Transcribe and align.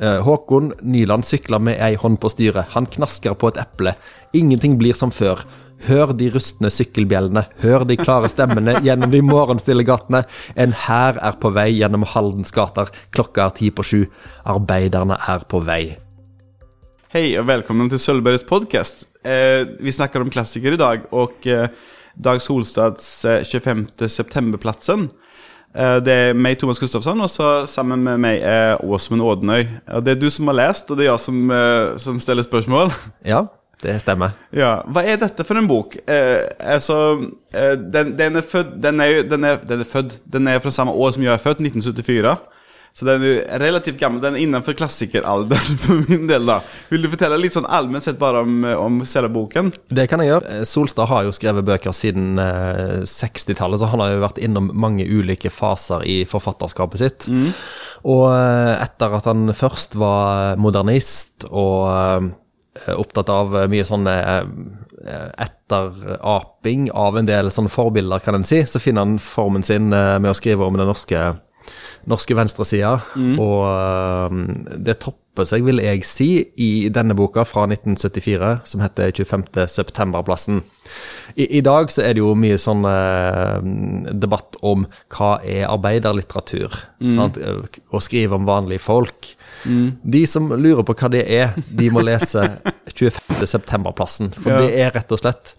Eh, 0.00 0.20
Håkon 0.24 0.72
Nyland 0.80 1.26
sykler 1.28 1.60
med 1.60 1.80
ei 1.82 1.96
hånd 2.00 2.20
på 2.20 2.30
styret. 2.32 2.72
Han 2.72 2.86
knasker 2.88 3.36
på 3.36 3.52
et 3.52 3.60
eple. 3.60 3.92
Ingenting 4.32 4.78
blir 4.80 4.96
som 4.96 5.12
før. 5.12 5.44
Hør 5.82 6.12
de 6.14 6.28
rustne 6.30 6.70
sykkelbjellene, 6.70 7.42
hør 7.58 7.82
de 7.88 7.96
klare 7.98 8.28
stemmene 8.30 8.76
gjennom 8.86 9.10
de 9.10 9.18
morgenstille 9.26 9.84
gatene. 9.84 10.22
En 10.54 10.72
hær 10.84 11.18
er 11.18 11.38
på 11.42 11.50
vei 11.52 11.72
gjennom 11.74 12.06
Haldens 12.06 12.54
gater. 12.54 12.92
Klokka 13.12 13.48
er 13.48 13.56
ti 13.58 13.72
på 13.74 13.84
sju. 13.84 14.00
Arbeiderne 14.46 15.18
er 15.28 15.44
på 15.50 15.60
vei. 15.66 15.82
Hei 17.12 17.26
og 17.36 17.48
velkommen 17.50 17.90
til 17.92 18.00
Sølvbergs 18.00 18.46
podcast. 18.48 19.04
Eh, 19.26 19.66
vi 19.82 19.92
snakker 19.92 20.22
om 20.22 20.30
klassiker 20.32 20.78
dag, 20.80 21.04
og 21.12 21.44
eh, 21.50 21.66
Dag 22.16 22.40
Solstads 22.40 23.24
eh, 23.28 23.42
25 23.44 24.08
septemberplatsen. 24.08 25.10
Eh, 25.72 25.96
det 26.04 26.12
er 26.12 26.36
meg, 26.36 26.58
Thomas 26.60 26.80
Gustafsson, 26.82 27.20
og 27.24 27.30
så 27.32 27.64
sammen 27.70 28.02
med 28.04 28.20
meg 28.20 28.42
er 28.44 28.76
Åsmund 28.84 29.24
Ådnøy. 29.24 29.64
Det 30.04 30.14
er 30.14 30.20
du 30.20 30.28
som 30.30 30.50
har 30.50 30.58
lest, 30.58 30.90
og 30.90 30.98
det 30.98 31.06
er 31.06 31.12
jeg 31.12 31.24
som, 31.24 31.42
eh, 31.50 31.98
som 31.98 32.20
stiller 32.20 32.44
spørsmål. 32.46 32.92
Ja, 33.32 33.44
det 33.82 33.96
stemmer. 34.02 34.36
Ja, 34.54 34.82
Hva 34.86 35.02
er 35.06 35.18
dette 35.18 35.44
for 35.46 35.58
en 35.58 35.68
bok? 35.70 35.96
Eh, 36.06 36.44
altså, 36.60 36.98
eh, 37.54 37.74
den, 37.74 38.16
den 38.18 38.36
er 38.38 38.46
født 38.46 38.76
den 38.82 39.00
er, 39.00 39.22
den 39.26 39.44
er, 39.44 39.56
den 39.68 39.80
er 39.80 39.88
født 39.88 40.20
den 40.32 40.48
er 40.48 40.60
fra 40.62 40.70
samme 40.70 40.92
år 40.92 41.16
som 41.16 41.24
jeg 41.24 41.32
er 41.32 41.42
født, 41.42 41.64
1974. 41.64 42.36
Så 42.92 43.06
den 43.08 43.22
er 43.24 43.30
jo 43.30 43.36
relativt 43.62 43.96
gammel. 44.00 44.20
den 44.20 44.36
er 44.36 44.42
innenfor 44.44 44.76
klassikeralderen 44.76 45.78
for 45.82 46.02
min 46.10 46.26
del 46.28 46.44
da. 46.48 46.58
Vil 46.90 47.04
du 47.04 47.08
fortelle 47.12 47.38
litt 47.40 47.56
sånn 47.56 47.68
allment 47.68 48.04
sett 48.04 48.18
bare 48.20 48.42
om, 48.44 48.58
om 48.76 48.98
selve 49.08 49.30
boken? 49.32 49.72
Det 49.88 50.04
kan 50.10 50.20
jeg 50.20 50.32
gjøre. 50.32 50.58
Eh, 50.58 50.66
Solstad 50.68 51.08
har 51.08 51.24
jo 51.24 51.32
skrevet 51.32 51.64
bøker 51.68 51.96
siden 51.96 52.36
eh, 52.42 53.00
60-tallet, 53.08 53.80
så 53.80 53.88
han 53.92 54.02
har 54.04 54.12
jo 54.12 54.20
vært 54.26 54.42
innom 54.44 54.68
mange 54.76 55.06
ulike 55.08 55.50
faser 55.52 56.04
i 56.04 56.22
forfatterskapet 56.28 57.00
sitt. 57.00 57.28
Og 58.04 58.26
eh, 58.28 58.74
etter 58.84 59.16
at 59.16 59.28
han 59.30 59.54
først 59.56 59.96
var 60.00 60.60
modernist 60.60 61.48
og 61.48 61.88
eh, 61.88 62.92
opptatt 62.92 63.32
av 63.32 63.56
mye 63.72 63.86
sånn 63.88 64.04
eh, 64.10 64.42
etteraping 65.42 66.90
av 66.92 67.16
en 67.18 67.28
del 67.28 67.48
sånne 67.52 67.72
forbilder, 67.72 68.22
kan 68.22 68.36
en 68.36 68.46
si, 68.46 68.60
så 68.68 68.80
finner 68.82 69.06
han 69.06 69.16
formen 69.22 69.64
sin 69.66 69.92
eh, 69.96 70.18
med 70.20 70.32
å 70.32 70.36
skrive 70.36 70.68
om 70.68 70.76
den 70.78 70.88
norske 70.92 71.24
norske 72.10 72.34
venstresida, 72.36 72.96
og 73.38 73.58
eh, 73.66 74.38
det 74.88 74.96
topper 75.04 75.46
seg, 75.48 75.62
vil 75.64 75.78
jeg 75.80 76.02
si, 76.04 76.26
i 76.60 76.88
denne 76.92 77.14
boka 77.16 77.40
fra 77.48 77.62
1974, 77.64 78.50
som 78.68 78.82
heter 78.84 79.14
25. 79.16 79.46
septemberplassen. 79.72 80.58
I, 81.36 81.46
I 81.56 81.62
dag 81.64 81.88
så 81.94 82.02
er 82.04 82.12
det 82.18 82.20
jo 82.20 82.34
mye 82.36 82.58
sånn 82.60 82.84
eh, 82.84 84.12
debatt 84.12 84.58
om 84.60 84.84
hva 85.14 85.30
er 85.40 85.70
arbeiderlitteratur, 85.72 86.74
sant? 87.16 87.38
å 87.40 88.02
skrive 88.04 88.36
om 88.36 88.44
vanlige 88.48 88.84
folk. 88.84 89.30
De 89.64 90.24
som 90.28 90.50
lurer 90.52 90.82
på 90.84 90.98
hva 91.00 91.08
det 91.14 91.22
er, 91.32 91.54
de 91.70 91.88
må 91.94 92.02
lese 92.04 92.42
25. 92.92 93.46
septemberplassen, 93.46 94.34
for 94.36 94.52
Ja. 94.52 94.58
det 94.66 94.74
er 94.84 94.92
rett 94.98 95.12
og 95.16 95.22
slett 95.22 95.54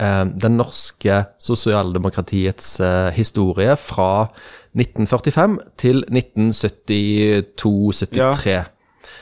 eh, 0.00 0.24
den 0.32 0.56
norske 0.56 1.24
sosialdemokratiets 1.42 2.78
eh, 2.80 3.10
historie 3.16 3.76
fra 3.76 4.28
1945 4.74 5.58
til 5.78 6.04
1972-73. 6.06 8.64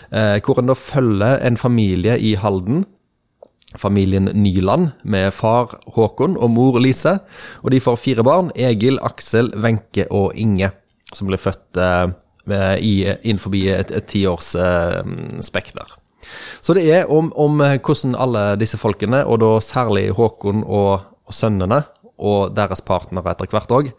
Eh, 0.08 0.40
hvor 0.44 0.58
en 0.60 0.70
da 0.70 0.74
følger 0.76 1.46
en 1.46 1.56
familie 1.56 2.18
i 2.20 2.34
Halden. 2.34 2.84
Familien 3.76 4.28
Nyland 4.34 4.88
med 5.04 5.30
far 5.30 5.80
Håkon 5.94 6.36
og 6.36 6.50
mor 6.50 6.78
Lise. 6.78 7.18
Og 7.62 7.70
de 7.72 7.80
får 7.80 7.96
fire 7.96 8.24
barn. 8.24 8.50
Egil, 8.56 8.98
Aksel, 9.02 9.52
Wenche 9.56 10.06
og 10.10 10.32
Inge. 10.34 10.70
Som 11.12 11.26
blir 11.28 11.38
født 11.38 11.76
eh, 11.76 12.08
i, 12.80 13.04
innenfor 13.22 13.54
et, 13.54 13.90
et 13.90 14.04
tiårsspekter. 14.08 15.84
Så 16.60 16.74
det 16.74 16.92
er 16.92 17.12
om, 17.12 17.32
om 17.36 17.60
hvordan 17.60 18.14
alle 18.18 18.56
disse 18.60 18.76
folkene, 18.76 19.24
og 19.24 19.40
da 19.40 19.60
særlig 19.64 20.10
Håkon 20.12 20.64
og, 20.64 21.00
og 21.24 21.34
sønnene, 21.34 21.82
og 22.18 22.56
deres 22.56 22.82
partnere 22.82 23.30
etter 23.30 23.46
hvert 23.52 23.72
òg, 23.72 23.92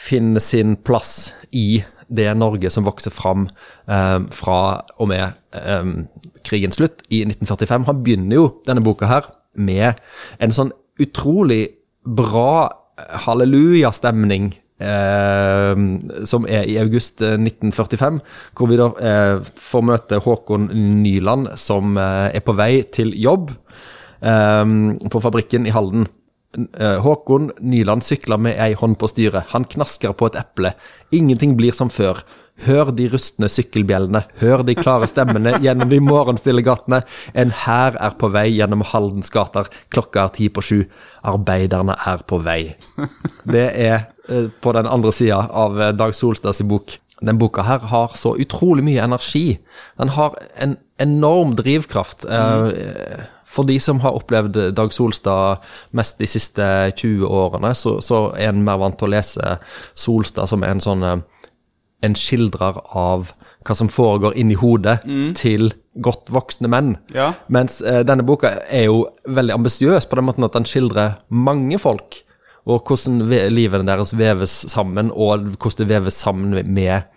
finner 0.00 0.42
sin 0.42 0.76
plass 0.76 1.32
i 1.52 1.82
det 2.10 2.30
Norge 2.38 2.70
som 2.72 2.86
vokser 2.86 3.12
fram 3.14 3.46
eh, 3.86 4.18
fra 4.34 4.60
og 4.98 5.10
med 5.12 5.36
eh, 5.56 5.92
krigens 6.46 6.80
slutt 6.80 7.04
i 7.08 7.22
1945. 7.26 7.86
Han 7.90 8.02
begynner 8.04 8.40
jo 8.40 8.48
denne 8.66 8.84
boka 8.84 9.10
her 9.10 9.30
med 9.54 10.00
en 10.42 10.54
sånn 10.54 10.72
utrolig 11.00 11.62
bra 12.04 12.70
hallelujastemning 13.26 14.50
eh, 14.82 15.84
som 16.28 16.48
er 16.48 16.68
i 16.68 16.78
august 16.82 17.22
eh, 17.24 17.38
1945, 17.38 18.20
hvor 18.56 18.70
vi 18.70 18.80
da 18.80 18.90
eh, 18.98 19.50
får 19.70 19.86
møte 19.92 20.22
Håkon 20.24 20.70
Nyland 21.04 21.54
som 21.60 21.96
eh, 22.00 22.30
er 22.34 22.44
på 22.44 22.56
vei 22.58 22.72
til 22.92 23.14
jobb 23.16 23.52
eh, 24.20 24.64
på 25.10 25.22
fabrikken 25.22 25.68
i 25.68 25.76
Halden. 25.76 26.08
Eh, 26.58 26.98
Håkon 26.98 27.52
Nyland 27.60 28.02
sykler 28.02 28.40
med 28.42 28.58
ei 28.58 28.74
hånd 28.74 28.98
på 28.98 29.08
styret. 29.10 29.52
Han 29.54 29.64
knasker 29.70 30.14
på 30.18 30.30
et 30.30 30.38
eple. 30.40 30.74
Ingenting 31.14 31.56
blir 31.58 31.74
som 31.76 31.90
før. 31.92 32.24
Hør 32.60 32.90
de 32.92 33.06
rustne 33.08 33.48
sykkelbjellene, 33.48 34.20
hør 34.42 34.60
de 34.68 34.74
klare 34.76 35.06
stemmene 35.08 35.54
gjennom 35.64 35.88
de 35.88 36.00
morgenstille 36.04 36.64
gatene. 36.66 37.00
En 37.32 37.54
hær 37.62 37.96
er 37.96 38.16
på 38.20 38.28
vei 38.34 38.50
gjennom 38.52 38.84
Haldens 38.90 39.32
gater. 39.32 39.70
Klokka 39.94 40.26
er 40.26 40.34
ti 40.36 40.50
på 40.52 40.64
sju. 40.64 40.80
Arbeiderne 41.24 41.96
er 42.10 42.26
på 42.28 42.40
vei. 42.44 42.74
Det 43.54 43.68
er 43.70 44.10
eh, 44.28 44.50
på 44.50 44.74
den 44.76 44.90
andre 44.90 45.14
sida 45.14 45.46
av 45.48 45.80
eh, 45.80 45.94
Dag 45.96 46.12
Solstads 46.18 46.60
bok. 46.68 46.98
Den 47.20 47.38
boka 47.40 47.64
her 47.64 47.84
har 47.92 48.12
så 48.16 48.34
utrolig 48.40 48.84
mye 48.84 49.04
energi. 49.04 49.60
Den 50.00 50.12
har 50.16 50.36
en 50.56 50.76
enorm 51.00 51.54
drivkraft. 51.56 52.26
Eh, 52.28 53.24
for 53.50 53.66
de 53.66 53.76
som 53.82 54.00
har 54.04 54.14
opplevd 54.14 54.58
Dag 54.78 54.94
Solstad 54.94 55.64
mest 55.96 56.20
de 56.22 56.28
siste 56.30 56.64
20 56.94 57.26
årene, 57.26 57.74
så, 57.74 57.98
så 58.04 58.28
er 58.38 58.52
en 58.52 58.64
mer 58.66 58.78
vant 58.82 58.98
til 58.98 59.10
å 59.10 59.14
lese 59.16 59.56
Solstad 59.98 60.50
som 60.50 60.64
en 60.66 60.82
sånn 60.82 61.06
eh, 61.06 61.20
en 62.00 62.16
skildrer 62.16 62.78
av 62.96 63.32
hva 63.66 63.76
som 63.76 63.90
foregår 63.92 64.38
inni 64.40 64.56
hodet 64.56 65.02
til 65.36 65.68
godt 66.00 66.30
voksne 66.32 66.70
menn. 66.72 66.94
Ja. 67.12 67.32
Mens 67.52 67.80
eh, 67.84 68.00
denne 68.08 68.24
boka 68.24 68.54
er 68.72 68.86
jo 68.88 69.02
veldig 69.28 69.58
ambisiøs 69.58 70.08
på 70.08 70.16
den 70.16 70.28
måten 70.30 70.46
at 70.46 70.56
den 70.56 70.68
skildrer 70.68 71.18
mange 71.28 71.80
folk, 71.82 72.22
og 72.68 72.88
hvordan 72.88 73.24
livet 73.52 73.84
deres 73.88 74.14
veves 74.16 74.54
sammen, 74.72 75.10
og 75.12 75.52
hvordan 75.56 75.82
det 75.82 75.90
veves 75.90 76.20
sammen 76.24 76.56
med 76.72 77.08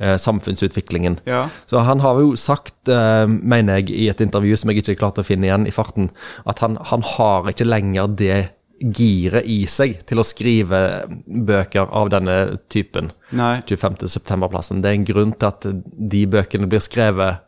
samfunnsutviklingen. 0.00 1.18
Ja. 1.28 1.48
Så 1.66 1.82
han 1.84 2.00
har 2.00 2.20
jo 2.20 2.36
sagt, 2.36 2.88
eh, 2.88 3.26
mener 3.26 3.80
jeg, 3.80 3.90
i 3.90 4.08
et 4.08 4.20
intervju 4.20 4.56
som 4.56 4.72
jeg 4.72 4.82
ikke 4.82 4.98
klarte 5.02 5.24
å 5.24 5.26
finne 5.26 5.48
igjen 5.48 5.68
i 5.68 5.74
farten, 5.74 6.10
at 6.48 6.62
han, 6.64 6.78
han 6.92 7.04
har 7.16 7.50
ikke 7.50 7.68
lenger 7.68 8.16
det 8.16 8.40
giret 8.80 9.44
i 9.44 9.66
seg 9.68 9.98
til 10.08 10.22
å 10.22 10.24
skrive 10.24 10.80
bøker 11.26 11.90
av 11.92 12.08
denne 12.12 12.36
typen. 12.72 13.10
Nei. 13.36 13.58
25. 13.68 14.00
septemberplassen. 14.08 14.80
Det 14.80 14.88
er 14.88 14.98
en 14.98 15.08
grunn 15.08 15.34
til 15.36 15.50
at 15.50 15.68
de 16.14 16.24
bøkene 16.32 16.68
blir 16.70 16.80
skrevet 16.84 17.44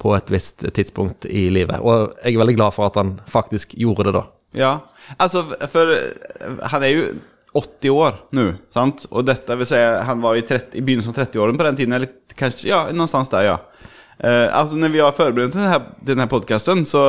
på 0.00 0.12
et 0.16 0.32
visst 0.32 0.64
tidspunkt 0.76 1.26
i 1.28 1.48
livet. 1.52 1.80
Og 1.80 2.12
jeg 2.24 2.34
er 2.34 2.42
veldig 2.42 2.58
glad 2.58 2.76
for 2.76 2.88
at 2.88 3.00
han 3.00 3.18
faktisk 3.28 3.74
gjorde 3.80 4.08
det 4.08 4.16
da. 4.16 4.26
Ja, 4.56 4.70
altså, 5.22 5.44
for 5.70 5.92
han 6.72 6.82
er 6.82 6.94
ju 6.94 7.02
80 7.52 7.90
år 7.90 8.18
nu, 8.36 8.52
sant? 8.74 9.06
Og 9.10 9.26
dette 9.26 9.56
vil 9.58 9.66
si, 9.66 9.78
han 9.78 10.22
var 10.22 10.38
i, 10.38 10.44
30, 10.46 10.76
i 10.78 10.84
begynnelsen 10.86 11.14
av 11.14 11.22
30-årene 11.24 11.58
på 11.58 11.66
den 11.66 11.78
tiden, 11.80 11.96
eller 11.96 12.12
kanskje 12.38 12.70
ja, 12.70 12.84
någonstans 12.92 13.32
der, 13.32 13.48
ja. 13.48 13.56
Eh, 14.18 14.58
altså, 14.58 14.76
når 14.76 14.92
vi 14.92 15.00
har 15.00 15.16
forberedt 15.16 15.56
denne, 15.56 15.78
denne 16.06 16.26
podkasten, 16.30 16.84
så, 16.86 17.04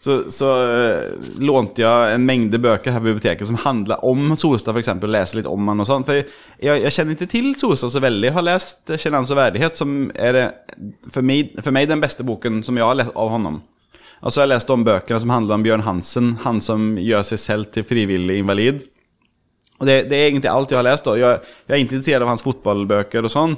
så, 0.00 0.20
så 0.32 0.52
eh, 0.62 1.26
lånte 1.44 1.82
jeg 1.82 2.14
en 2.14 2.24
mengde 2.28 2.60
bøker 2.62 2.94
her 2.94 3.02
på 3.02 3.10
biblioteket 3.10 3.50
som 3.50 3.58
handler 3.64 4.04
om 4.06 4.36
Solstad 4.38 4.76
f.eks. 4.76 4.92
läser 5.02 5.40
litt 5.40 5.50
om 5.50 5.68
han 5.68 5.82
og 5.82 5.90
sånn. 5.90 6.06
For 6.06 6.20
jeg, 6.20 6.24
jeg, 6.70 6.94
kjenner 6.94 7.18
ikke 7.18 7.30
til 7.34 7.52
Solstad 7.58 7.92
så 7.92 8.04
veldig. 8.04 8.30
Jeg 8.30 8.38
har 8.38 8.48
lest 8.48 8.94
Kjellans 8.94 9.34
og 9.34 9.40
verdighet', 9.42 9.82
som 9.82 10.08
er 10.14 10.38
det, 10.38 10.48
for, 11.10 11.26
meg, 11.26 11.52
för 11.60 11.74
mig 11.74 11.90
den 11.90 12.04
beste 12.04 12.24
boken 12.24 12.62
som 12.64 12.78
jeg 12.78 12.86
har 12.86 13.02
lest 13.02 13.16
av 13.18 13.34
ham. 13.34 13.60
Og 14.24 14.32
så 14.32 14.40
har 14.40 14.46
jeg 14.46 14.54
lest 14.54 14.70
de 14.70 14.80
bøkene 14.86 15.20
som 15.20 15.34
handler 15.34 15.58
om 15.58 15.64
Bjørn 15.66 15.84
Hansen, 15.84 16.34
han 16.46 16.62
som 16.64 16.94
gjør 16.96 17.26
seg 17.34 17.42
selv 17.42 17.72
til 17.74 17.84
frivillig 17.84 18.38
invalid. 18.40 18.84
Og 19.84 19.88
det, 19.88 20.00
det 20.08 20.16
er 20.16 20.30
egentlig 20.30 20.48
alt 20.50 20.72
jeg 20.72 20.80
har 20.80 20.88
da. 20.88 21.16
Jeg, 21.20 21.40
jeg 21.68 21.76
er 21.76 21.82
ikke 21.82 21.98
interessert 21.98 22.24
av 22.24 22.30
hans 22.32 22.44
fotballbøker 22.46 23.28
og 23.28 23.32
sånn. 23.32 23.56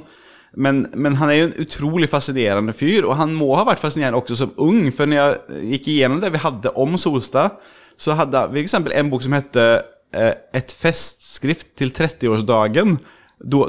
Men, 0.57 0.85
men 0.97 1.17
han 1.19 1.31
er 1.31 1.37
jo 1.37 1.47
en 1.47 1.57
utrolig 1.63 2.09
fascinerende 2.11 2.73
fyr, 2.75 3.05
og 3.05 3.17
han 3.19 3.35
må 3.37 3.51
ha 3.55 3.65
vært 3.67 3.83
fascinerende 3.83 4.19
også 4.19 4.39
som 4.41 4.55
ung. 4.63 4.87
For 4.95 5.09
når 5.09 5.19
jeg 5.19 5.65
gikk 5.73 5.91
igjennom 5.93 6.23
det 6.23 6.33
vi 6.35 6.43
hadde 6.43 6.73
om 6.79 6.97
Solstad, 6.99 7.59
så 7.97 8.17
hadde 8.17 8.43
vi 8.53 8.63
f.eks. 8.65 8.77
en 8.77 9.11
bok 9.11 9.23
som 9.25 9.35
hette 9.37 9.67
eh, 10.13 10.33
'Et 10.55 10.73
festskrift 10.83 11.75
til 11.79 11.93
30-årsdagen'. 11.95 12.97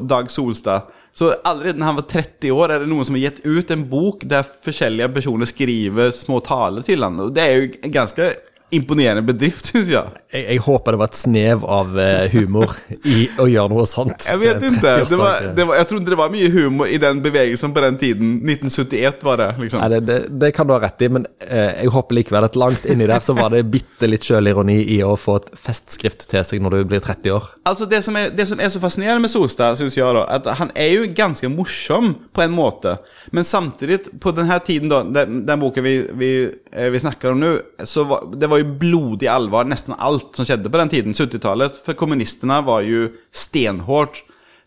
Dag 0.09 0.31
Solstad. 0.33 0.89
Så 1.13 1.35
allerede 1.45 1.79
når 1.79 1.87
han 1.87 1.97
var 1.99 2.07
30 2.09 2.53
år, 2.55 2.73
er 2.73 2.83
det 2.83 2.89
noen 2.89 3.05
som 3.05 3.17
har 3.19 3.27
gitt 3.27 3.41
ut 3.45 3.71
en 3.75 3.83
bok 3.91 4.23
der 4.31 4.47
forskjellige 4.47 5.11
personer 5.17 5.49
skriver 5.51 6.13
små 6.15 6.39
taler 6.47 6.87
til 6.87 7.03
han. 7.05 7.19
Det 7.35 7.43
er 7.43 7.57
jo 7.57 7.91
ganske 7.93 8.29
imponerende 8.73 9.25
bedrift, 9.27 9.67
syns 9.67 9.91
jeg. 9.93 10.23
Jeg, 10.29 10.45
jeg 10.45 10.61
håper 10.61 10.93
det 10.93 10.99
var 11.01 11.09
et 11.09 11.17
snev 11.17 11.63
av 11.65 11.95
eh, 12.03 12.35
humor 12.35 12.75
i 13.09 13.23
å 13.41 13.47
gjøre 13.49 13.73
noe 13.73 13.85
sånt. 13.89 14.27
Jeg 14.29 14.41
vet 14.43 14.65
ikke. 14.69 14.93
Det 15.09 15.17
var, 15.17 15.47
det 15.57 15.65
var, 15.65 15.79
jeg 15.81 15.89
trodde 15.89 16.13
det 16.13 16.19
var 16.21 16.33
mye 16.33 16.51
humor 16.53 16.91
i 16.91 16.99
den 17.01 17.23
bevegelsen 17.25 17.73
på 17.73 17.85
den 17.85 17.97
tiden. 18.01 18.35
1971 18.45 19.25
var 19.25 19.41
det, 19.41 19.49
liksom. 19.63 19.81
Nei, 19.81 20.01
det, 20.05 20.19
det, 20.29 20.51
kan 20.57 20.69
du 20.69 20.75
ha 20.75 20.81
rett 20.83 21.01
i, 21.01 21.09
men 21.17 21.25
eh, 21.41 21.81
jeg 21.81 21.93
håper 21.95 22.19
likevel 22.19 22.49
at 22.49 22.59
langt 22.61 22.85
inni 22.85 23.09
der 23.09 23.25
så 23.25 23.37
var 23.39 23.55
det 23.57 23.65
bitte 23.73 24.11
litt 24.11 24.27
sjølironi 24.29 24.77
i 24.99 24.99
å 25.07 25.15
få 25.17 25.39
et 25.41 25.49
festskrift 25.57 26.29
til 26.29 26.45
seg 26.45 26.61
når 26.65 26.77
du 26.77 26.93
blir 26.93 27.05
30 27.05 27.37
år. 27.39 27.49
Altså 27.71 27.89
det 27.89 28.03
som, 28.05 28.21
er, 28.21 28.29
det 28.35 28.51
som 28.53 28.61
er 28.61 28.73
så 28.75 28.85
fascinerende 28.85 29.25
med 29.25 29.33
Solstad, 29.33 29.81
syns 29.81 29.97
jeg, 29.97 30.13
da, 30.19 30.27
at 30.37 30.53
han 30.61 30.75
er 30.77 30.93
jo 30.93 31.09
ganske 31.17 31.49
morsom 31.53 32.13
på 32.37 32.45
en 32.45 32.53
måte. 32.53 32.99
Men 33.33 33.49
samtidig, 33.49 34.03
på 34.21 34.37
denne 34.37 34.61
tiden, 34.65 34.93
da, 34.93 35.01
den, 35.05 35.41
den 35.49 35.65
boka 35.65 35.81
vi, 35.85 35.97
vi, 36.21 36.31
eh, 36.73 36.93
vi 36.93 37.01
snakker 37.01 37.33
om 37.33 37.41
nå, 37.41 37.57
så 37.89 38.05
var 38.09 38.29
det 38.39 38.49
var 38.51 38.61
jo 38.61 38.71
blodig 38.81 39.29
alvor, 39.33 39.65
nesten 39.69 39.97
alt 39.97 40.18
som 40.21 40.47
skjedde 40.47 40.71
på 40.71 40.81
den 40.81 40.93
tiden, 40.93 41.17
70-tallet. 41.17 41.79
For 41.85 41.99
kommunistene 41.99 42.61
var 42.67 42.87
jo 42.87 43.09
stenhårt. 43.35 44.23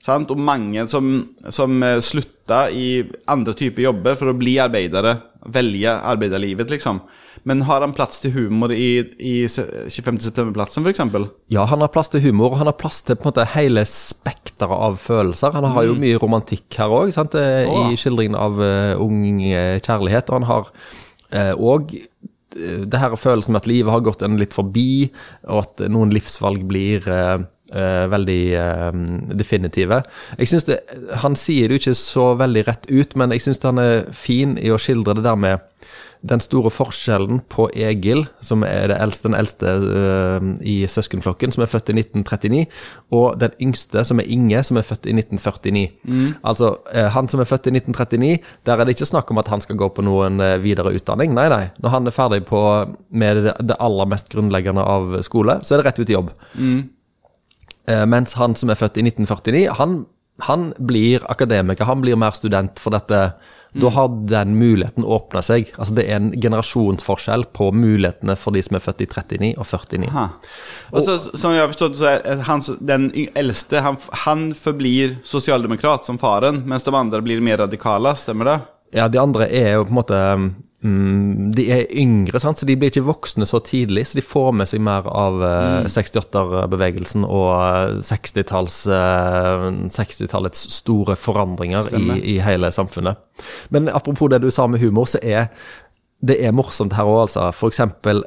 Sant? 0.06 0.32
Og 0.34 0.40
mange 0.42 0.88
som, 0.90 1.12
som 1.54 1.82
eh, 1.86 2.00
slutta 2.02 2.66
i 2.74 3.04
andre 3.30 3.54
typer 3.58 3.86
jobber 3.86 4.18
for 4.18 4.32
å 4.32 4.38
bli 4.38 4.58
arbeidere. 4.62 5.20
Velge 5.54 5.94
arbeiderlivet, 5.94 6.70
liksom. 6.70 7.00
Men 7.50 7.64
har 7.66 7.82
han 7.82 7.94
plass 7.98 8.20
til 8.22 8.34
humor 8.36 8.74
i, 8.74 9.02
i 9.18 9.36
25. 9.50 10.20
september-plassen, 10.28 10.86
f.eks.? 10.86 11.30
Ja, 11.54 11.66
han 11.70 11.82
har 11.82 11.90
plass 11.94 12.12
til 12.14 12.22
humor, 12.26 12.52
og 12.52 12.62
han 12.62 12.70
har 12.70 12.78
plass 12.78 13.02
til 13.06 13.18
på 13.18 13.26
en 13.26 13.32
måte 13.32 13.48
hele 13.56 13.86
spekteret 13.90 14.74
av 14.90 15.00
følelser. 15.02 15.54
Han 15.58 15.70
har 15.74 15.88
jo 15.88 15.98
mye 15.98 16.20
romantikk 16.22 16.78
her 16.78 16.94
òg, 16.94 17.14
i 17.14 17.98
skildringen 17.98 18.38
av 18.38 18.62
uh, 18.62 19.02
ung 19.02 19.42
eh, 19.50 19.80
kjærlighet. 19.82 20.30
Og 20.30 20.42
han 20.42 20.50
har 20.50 20.74
òg 21.32 21.94
det 22.52 23.00
her 23.00 23.16
følelsen 23.16 23.56
med 23.56 23.62
at 23.64 23.70
livet 23.70 23.94
har 23.94 24.04
gått 24.04 24.24
en 24.26 24.38
litt 24.40 24.56
forbi, 24.56 25.10
og 25.48 25.64
at 25.64 25.84
noen 25.92 26.12
livsvalg 26.12 26.66
blir 26.68 27.06
uh, 27.08 27.40
veldig 28.12 28.42
uh, 28.60 29.02
definitive. 29.40 30.02
Jeg 30.38 30.52
synes 30.52 30.68
det, 30.68 30.82
Han 31.24 31.38
sier 31.40 31.70
det 31.70 31.78
jo 31.78 31.84
ikke 31.86 32.00
så 32.02 32.28
veldig 32.42 32.66
rett 32.68 32.90
ut, 32.92 33.16
men 33.16 33.32
jeg 33.36 33.46
syns 33.46 33.64
han 33.64 33.80
er 33.82 34.10
fin 34.12 34.58
i 34.60 34.72
å 34.74 34.80
skildre 34.82 35.16
det 35.20 35.28
der 35.28 35.40
med 35.40 35.68
den 36.22 36.42
store 36.44 36.70
forskjellen 36.70 37.40
på 37.50 37.66
Egil, 37.74 38.28
som 38.46 38.66
er 38.68 38.92
det 38.92 38.98
eldste, 39.02 39.28
den 39.30 39.38
eldste 39.38 39.72
uh, 39.82 40.52
i 40.62 40.84
søskenflokken, 40.86 41.54
som 41.56 41.66
er 41.66 41.72
født 41.72 41.90
i 41.90 41.96
1939, 41.98 42.66
og 43.18 43.40
den 43.42 43.56
yngste, 43.68 44.04
som 44.06 44.22
er 44.22 44.30
Inge, 44.30 44.62
som 44.68 44.78
er 44.78 44.86
født 44.86 45.10
i 45.10 45.16
1949. 45.18 45.84
Altså, 46.46 46.76
uh, 46.94 47.10
han 47.16 47.32
som 47.32 47.42
er 47.42 47.50
født 47.50 47.72
i 47.72 47.76
1939, 47.76 48.38
der 48.70 48.78
er 48.78 48.86
det 48.86 48.96
ikke 48.96 49.10
snakk 49.10 49.34
om 49.34 49.42
at 49.42 49.50
han 49.50 49.66
skal 49.66 49.80
gå 49.82 49.90
på 49.90 50.06
noen 50.06 50.40
øh, 50.40 50.56
videre 50.64 50.94
utdanning. 50.94 51.34
Nei, 51.34 51.48
nei. 51.50 51.66
Når 51.82 51.96
han 51.96 52.08
er 52.08 52.16
ferdig 52.16 52.44
på, 52.46 52.62
med 53.10 53.44
det, 53.48 53.58
det 53.72 53.80
aller 53.82 54.10
mest 54.10 54.30
grunnleggende 54.30 54.86
av 54.86 55.18
skole, 55.26 55.60
så 55.66 55.76
er 55.76 55.82
det 55.82 55.90
rett 55.90 56.02
ut 56.02 56.12
i 56.12 56.18
jobb. 56.18 56.34
Eh, 57.90 58.06
mens 58.06 58.36
han 58.38 58.56
som 58.58 58.70
er 58.70 58.80
født 58.80 59.00
i 59.02 59.06
1949, 59.08 59.66
han, 59.80 60.04
han 60.48 60.70
blir 60.78 61.26
akademiker, 61.32 61.90
han 61.90 62.04
blir 62.04 62.20
mer 62.20 62.38
student 62.38 62.82
for 62.82 62.94
dette. 62.96 63.32
Da 63.72 63.90
har 63.90 64.08
den 64.28 64.58
muligheten 64.60 65.06
åpna 65.08 65.42
seg. 65.42 65.70
Altså 65.78 65.96
Det 65.96 66.04
er 66.10 66.18
en 66.20 66.32
generasjonsforskjell 66.36 67.46
på 67.56 67.70
mulighetene 67.72 68.36
for 68.40 68.56
de 68.56 68.64
som 68.66 68.76
er 68.76 68.84
født 68.84 69.06
i 69.06 69.08
39 69.08 69.52
og 69.56 69.68
49. 69.70 70.10
Aha. 70.12 70.26
Og 70.92 71.06
så, 71.06 71.16
som 71.32 71.56
jeg 71.56 71.64
har 71.64 71.72
forstått, 71.72 71.96
så 72.02 72.10
er 72.18 72.44
han, 72.50 72.64
den 72.84 73.08
eldste 73.40 73.84
han, 73.86 74.00
han 74.26 74.50
forblir 74.60 75.22
sosialdemokrat 75.24 76.08
som 76.08 76.20
faren, 76.20 76.66
mens 76.68 76.84
de 76.84 76.96
andre 76.96 77.24
blir 77.24 77.44
mer 77.44 77.64
radikale. 77.64 78.12
Stemmer 78.20 78.52
det? 78.52 78.58
Ja, 79.00 79.08
de 79.08 79.22
andre 79.22 79.48
er 79.48 79.78
jo 79.78 79.88
på 79.88 79.94
en 79.94 80.02
måte 80.02 80.20
mm, 80.84 81.52
De 81.56 81.66
er 81.74 81.86
yngre, 81.98 82.40
sant? 82.42 82.60
så 82.60 82.68
de 82.68 82.76
blir 82.80 82.92
ikke 82.92 83.06
voksne 83.08 83.48
så 83.50 83.62
tidlig. 83.66 84.08
Så 84.10 84.20
de 84.20 84.26
får 84.26 84.52
med 84.58 84.70
seg 84.70 84.84
mer 84.86 85.08
av 85.10 85.42
eh, 85.46 85.90
68-bevegelsen 85.92 87.28
og 87.28 87.52
eh, 87.56 88.00
60-talls, 88.08 88.82
eh, 88.94 89.68
60-tallets 89.94 90.66
store 90.78 91.18
forandringer 91.20 91.92
i, 91.98 92.08
i 92.36 92.40
hele 92.44 92.72
samfunnet. 92.74 93.22
Men 93.70 93.90
apropos 93.90 94.32
det 94.32 94.44
du 94.44 94.52
sa 94.54 94.68
med 94.68 94.84
humor, 94.84 95.10
så 95.10 95.22
er 95.24 95.50
det 96.22 96.38
er 96.46 96.54
morsomt 96.54 96.94
her 96.94 97.10
òg, 97.10 97.24
altså. 97.24 97.48
For 97.56 97.72
eksempel, 97.72 98.22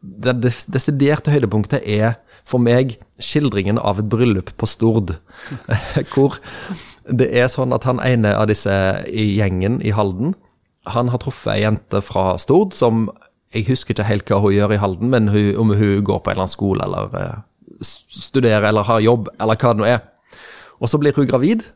det 0.00 0.36
desiderte 0.70 1.32
høydepunktet 1.34 1.82
er 1.82 2.20
for 2.48 2.62
meg 2.62 2.96
skildringen 3.22 3.78
av 3.78 4.00
et 4.02 4.08
bryllup 4.10 4.52
på 4.58 4.68
Stord. 4.70 5.16
Hvor 6.14 6.38
det 7.10 7.28
er 7.34 7.50
sånn 7.50 7.74
at 7.74 7.86
han 7.88 8.02
ene 8.04 8.34
av 8.38 8.48
disse 8.50 8.72
i 9.10 9.32
gjengen 9.38 9.80
i 9.82 9.94
Halden, 9.94 10.36
han 10.90 11.12
har 11.12 11.22
truffet 11.22 11.54
ei 11.54 11.62
jente 11.62 12.00
fra 12.02 12.32
Stord 12.42 12.74
som 12.74 13.08
Jeg 13.52 13.68
husker 13.68 13.92
ikke 13.92 14.08
helt 14.08 14.30
hva 14.30 14.40
hun 14.40 14.54
gjør 14.54 14.72
i 14.72 14.80
Halden, 14.80 15.10
men 15.12 15.28
hun, 15.28 15.50
om 15.60 15.74
hun 15.76 16.00
går 16.02 16.22
på 16.24 16.30
en 16.30 16.34
eller 16.34 16.46
annen 16.46 16.54
skole 16.54 16.86
eller 16.86 17.16
eh, 17.20 17.42
studerer 17.84 18.64
eller 18.70 18.86
har 18.88 19.02
jobb, 19.04 19.28
eller 19.36 19.58
hva 19.60 19.72
det 19.74 19.82
nå 19.82 19.88
er. 19.90 20.00
Og 20.80 20.88
så 20.88 20.98
blir 20.98 21.12
hun 21.16 21.28
gravid. 21.28 21.66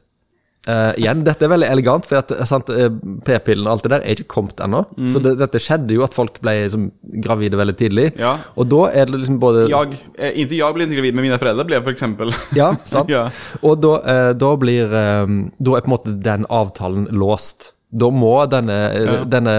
Uh, 0.67 0.91
igjen, 0.99 1.21
dette 1.23 1.45
er 1.47 1.51
veldig 1.53 1.67
elegant, 1.71 2.07
for 2.09 2.19
eh, 2.19 2.89
p-pillen 3.23 3.69
og 3.69 3.77
alt 3.77 3.85
det 3.85 3.91
der 3.93 4.03
er 4.03 4.17
ikke 4.17 4.33
kommet 4.33 4.59
ennå. 4.65 4.81
Så 5.07 5.21
det, 5.23 5.37
dette 5.39 5.61
skjedde 5.63 5.95
jo 5.95 6.03
at 6.03 6.17
folk 6.17 6.41
ble 6.43 6.57
liksom, 6.65 6.89
gravide 7.23 7.61
veldig 7.61 7.77
tidlig. 7.79 8.09
Ja. 8.19 8.33
Og 8.59 8.67
da 8.73 8.81
er 8.91 9.07
det 9.07 9.21
liksom 9.21 9.39
både 9.43 9.69
jeg, 9.71 10.01
Inntil 10.33 10.59
jeg 10.59 10.75
ble 10.75 10.89
gravid, 10.91 11.15
men 11.15 11.29
mine 11.29 11.39
foreldre, 11.39 11.69
ble 11.69 11.79
jeg 11.79 11.87
f.eks. 11.87 12.03
Ja, 12.59 12.73
sant? 12.91 13.13
Ja. 13.15 13.29
Og 13.63 13.79
da, 13.85 13.93
uh, 14.03 14.33
da 14.35 14.53
blir 14.59 14.91
eh, 14.91 15.37
Da 15.55 15.77
er 15.77 15.87
på 15.87 15.93
en 15.93 15.95
måte 15.95 16.19
den 16.27 16.51
avtalen 16.51 17.07
låst. 17.15 17.76
Da 17.93 18.09
må 18.11 18.33
denne, 18.51 18.77
Ja. 19.05 19.25
denne 19.25 19.57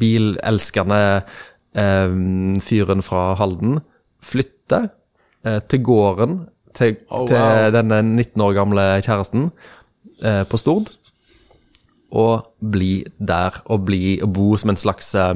bilelskende 0.00 1.00
eh, 1.76 2.08
fyren 2.64 3.02
fra 3.04 3.34
Halden 3.38 3.80
flytte 4.24 4.90
eh, 5.44 5.60
til 5.68 5.82
gården 5.84 6.38
til, 6.76 6.96
Oh, 7.10 7.26
til 7.28 7.72
denne 7.72 8.02
19 8.02 8.40
år 8.42 8.52
gamle 8.56 8.86
kjæresten 9.04 9.50
eh, 10.22 10.44
på 10.48 10.56
Stord. 10.60 10.90
Og 12.12 12.46
bli 12.60 13.04
der, 13.18 13.60
og 13.66 13.84
bli 13.88 14.18
og 14.22 14.32
bo 14.32 14.56
som 14.56 14.70
en 14.72 14.76
slags 14.80 15.14
eh, 15.14 15.34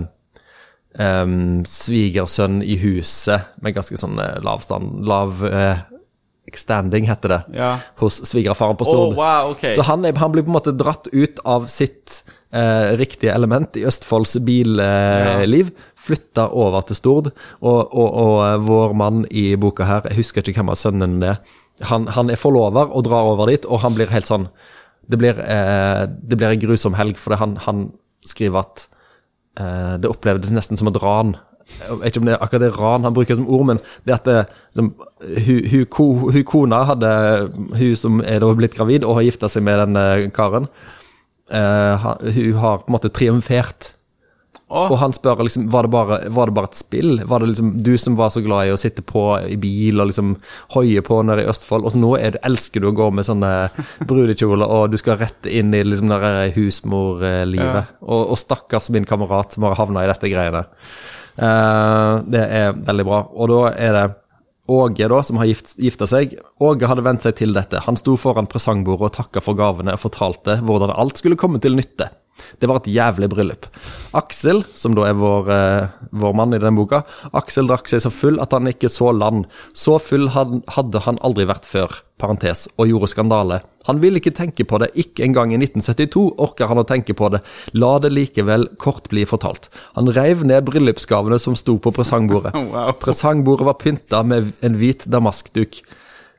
svigersønn 1.67 2.61
i 2.63 2.77
huset 2.83 3.41
med 3.63 3.75
ganske 3.77 3.99
sånn 4.01 4.19
eh, 4.23 4.39
lav 4.45 4.63
stand, 4.65 5.01
lav 5.07 5.45
eh, 5.47 5.83
standing, 6.59 7.07
heter 7.07 7.29
det, 7.29 7.41
Ja. 7.59 7.79
hos 8.01 8.21
svigerfaren 8.27 8.77
på 8.77 8.85
Stord. 8.85 9.13
Stord. 9.13 9.17
wow, 9.17 9.51
okay. 9.53 9.73
Så 9.75 9.83
han, 9.83 10.05
han 10.05 10.33
blir 10.33 10.43
på 10.43 10.51
en 10.51 10.59
måte 10.59 10.73
dratt 10.77 11.09
ut 11.13 11.39
av 11.45 11.67
sitt 11.67 12.23
eh, 12.53 12.97
riktige 12.99 13.35
element 13.35 13.77
i 13.77 13.85
Østfolds 13.87 14.37
billiv, 14.47 15.71
flytta 15.97 16.49
over 16.51 16.81
til 16.89 16.97
Stord, 16.97 17.31
og, 17.61 17.81
og, 17.95 18.09
og 18.25 18.37
eh, 18.49 18.59
vår 18.67 18.95
mann 18.95 19.25
i 19.31 19.55
boka 19.61 19.85
her, 19.85 20.03
jeg 20.11 20.23
husker 20.23 20.43
ikke 20.43 20.61
hvem 20.63 20.75
av 20.75 20.81
sønnene 20.81 21.21
det 21.21 21.29
er, 21.35 21.41
han, 21.89 22.07
han 22.13 22.29
er 22.29 22.37
forlover 22.37 22.91
og 22.93 23.07
drar 23.07 23.25
over 23.31 23.49
dit, 23.49 23.65
og 23.65 23.81
han 23.81 23.95
blir 23.97 24.11
helt 24.13 24.29
sånn 24.29 24.51
Det 25.11 25.19
blir, 25.19 25.39
eh, 25.43 26.05
det 26.07 26.37
blir 26.39 26.53
en 26.53 26.61
grusom 26.63 26.95
helg, 26.95 27.17
for 27.19 27.35
han, 27.35 27.57
han 27.65 27.89
skriver 28.23 28.61
at 28.61 28.85
eh, 29.59 29.97
det 29.99 30.11
opplevdes 30.11 30.53
nesten 30.55 30.79
som 30.79 30.87
et 30.87 31.01
ran. 31.03 31.33
Jeg 31.81 31.99
vet 32.01 32.11
ikke 32.11 32.23
om 32.23 32.29
det 32.29 32.35
er 32.37 32.43
akkurat 32.45 32.65
det 32.67 32.73
ran 32.77 33.07
han 33.09 33.15
bruker 33.17 33.39
som 33.39 33.49
ord, 33.49 33.67
men 33.71 33.81
det 34.05 34.17
at 34.19 34.27
det, 34.29 34.41
som, 34.77 34.91
hun, 35.47 35.61
hun, 35.73 35.87
ko- 35.93 36.31
hun 36.31 36.45
kona 36.49 36.83
hadde 36.91 37.13
Hun 37.79 37.95
som 37.97 38.21
er 38.25 38.43
da 38.43 38.51
blitt 38.59 38.77
gravid 38.77 39.07
og 39.07 39.17
har 39.21 39.27
gifta 39.29 39.49
seg 39.51 39.65
med 39.67 39.81
den 39.85 39.97
eh, 40.01 40.27
karen, 40.37 40.69
uh, 41.55 42.11
hun 42.27 42.53
har 42.61 42.83
på 42.85 42.91
en 42.91 42.99
måte 42.99 43.13
triumfert. 43.15 43.95
Og 44.71 44.93
han 45.01 45.11
spør 45.15 45.41
liksom, 45.43 45.65
var 45.71 45.83
det, 45.87 45.91
bare, 45.91 46.17
var 46.31 46.47
det 46.51 46.55
bare 46.55 46.69
et 46.71 46.79
spill? 46.79 47.17
Var 47.27 47.43
det 47.43 47.49
liksom 47.51 47.73
du 47.83 47.91
som 47.99 48.15
var 48.19 48.31
så 48.31 48.39
glad 48.45 48.69
i 48.69 48.73
å 48.75 48.79
sitte 48.79 49.03
på 49.03 49.25
i 49.51 49.57
bil 49.59 49.99
og 49.99 50.11
liksom 50.13 50.37
hoie 50.77 51.03
på 51.07 51.19
nede 51.27 51.43
i 51.43 51.49
Østfold, 51.51 51.87
og 51.87 51.91
så 51.95 51.99
nå 51.99 52.13
det, 52.23 52.39
elsker 52.47 52.83
du 52.83 52.91
å 52.91 52.95
gå 52.95 53.09
med 53.15 53.27
sånne 53.27 53.51
brudekjoler, 54.11 54.71
og 54.71 54.93
du 54.93 54.99
skal 55.01 55.19
rett 55.23 55.49
inn 55.51 55.75
i 55.75 55.83
liksom 55.87 56.13
det 56.15 56.53
husmorlivet. 56.55 57.83
Ja. 57.83 57.83
Og, 58.07 58.31
og 58.31 58.39
stakkars 58.39 58.91
min 58.95 59.09
kamerat 59.11 59.57
som 59.59 59.67
har 59.67 59.75
havna 59.79 60.07
i 60.07 60.11
dette 60.13 60.31
greiene. 60.31 60.63
Eh, 61.41 62.15
det 62.31 62.43
er 62.61 62.75
veldig 62.77 63.07
bra. 63.09 63.21
Og 63.35 63.53
da 63.53 63.61
er 63.75 63.97
det 63.97 64.09
Åge, 64.71 65.09
da, 65.11 65.17
som 65.27 65.41
har 65.41 65.49
gift, 65.51 65.73
gifta 65.83 66.07
seg. 66.07 66.37
Åge 66.63 66.87
hadde 66.87 67.03
vent 67.03 67.25
seg 67.27 67.35
til 67.41 67.57
dette. 67.57 67.81
Han 67.89 67.97
sto 67.99 68.15
foran 68.21 68.47
presangbordet 68.47 69.09
og 69.09 69.17
takka 69.17 69.43
for 69.43 69.59
gavene 69.59 69.97
og 69.97 70.03
fortalte 70.05 70.61
hvordan 70.63 70.93
alt 70.95 71.19
skulle 71.19 71.39
komme 71.41 71.59
til 71.59 71.75
nytte. 71.75 72.07
Det 72.61 72.69
var 72.71 72.81
et 72.81 72.91
jævlig 72.93 73.31
bryllup. 73.33 73.69
Aksel, 74.17 74.65
som 74.75 74.95
da 74.97 75.07
er 75.09 75.17
vår, 75.19 75.51
eh, 75.55 75.89
vår 76.13 76.37
mann 76.37 76.55
i 76.55 76.63
den 76.63 76.77
boka, 76.79 77.05
Aksel 77.33 77.71
drakk 77.71 77.89
seg 77.89 78.03
så 78.05 78.11
full 78.11 78.41
at 78.43 78.53
han 78.57 78.71
ikke 78.71 78.91
så 78.91 79.13
land. 79.17 79.47
Så 79.75 79.99
full 80.03 80.29
had, 80.35 80.61
hadde 80.77 81.05
han 81.07 81.21
aldri 81.23 81.47
vært 81.47 81.69
før, 81.69 82.01
parentes, 82.19 82.67
og 82.77 82.91
gjorde 82.91 83.11
skandale. 83.13 83.61
Han 83.89 84.01
ville 84.03 84.21
ikke 84.21 84.35
tenke 84.37 84.67
på 84.69 84.79
det, 84.83 84.91
ikke 84.95 85.25
engang 85.25 85.55
i 85.55 85.61
1972 85.61 86.27
orker 86.39 86.69
han 86.69 86.83
å 86.83 86.87
tenke 86.87 87.17
på 87.17 87.31
det. 87.33 87.41
La 87.73 87.95
det 88.03 88.13
likevel 88.13 88.69
kort 88.83 89.09
bli 89.13 89.25
fortalt. 89.29 89.71
Han 89.97 90.11
reiv 90.13 90.45
ned 90.45 90.67
bryllupsgavene 90.69 91.39
som 91.41 91.57
sto 91.57 91.79
på 91.79 91.95
presangbordet. 91.97 92.53
Presangbordet 93.05 93.71
var 93.71 93.81
pynta 93.81 94.23
med 94.27 94.53
en 94.61 94.77
hvit 94.81 95.07
damaskduk. 95.09 95.81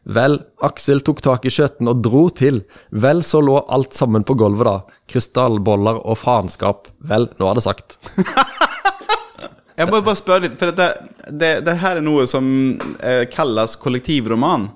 Vel, 0.04 0.40
Aksel 0.66 1.04
tok 1.06 1.22
tak 1.22 1.46
i 1.46 1.54
skjøten 1.54 1.90
og 1.92 2.02
dro 2.02 2.26
til. 2.34 2.64
Vel, 2.90 3.22
så 3.24 3.42
lå 3.44 3.60
alt 3.70 3.94
sammen 3.94 4.26
på 4.26 4.36
gulvet, 4.40 4.66
da. 4.66 5.00
Krystallboller 5.12 6.02
og 6.02 6.18
faenskap. 6.18 6.90
Vel, 7.06 7.30
nå 7.38 7.50
er 7.50 7.60
det 7.60 7.66
sagt. 7.68 8.00
Jeg 9.82 9.90
må 9.90 10.02
bare 10.02 10.20
spørre 10.20 10.46
litt, 10.46 10.58
for 10.60 10.70
dette, 10.70 11.32
det, 11.32 11.52
det 11.66 11.78
her 11.82 11.98
er 11.98 12.06
noe 12.06 12.28
som 12.30 12.46
eh, 13.02 13.24
kalles 13.32 13.78
kollektivroman. 13.82 14.68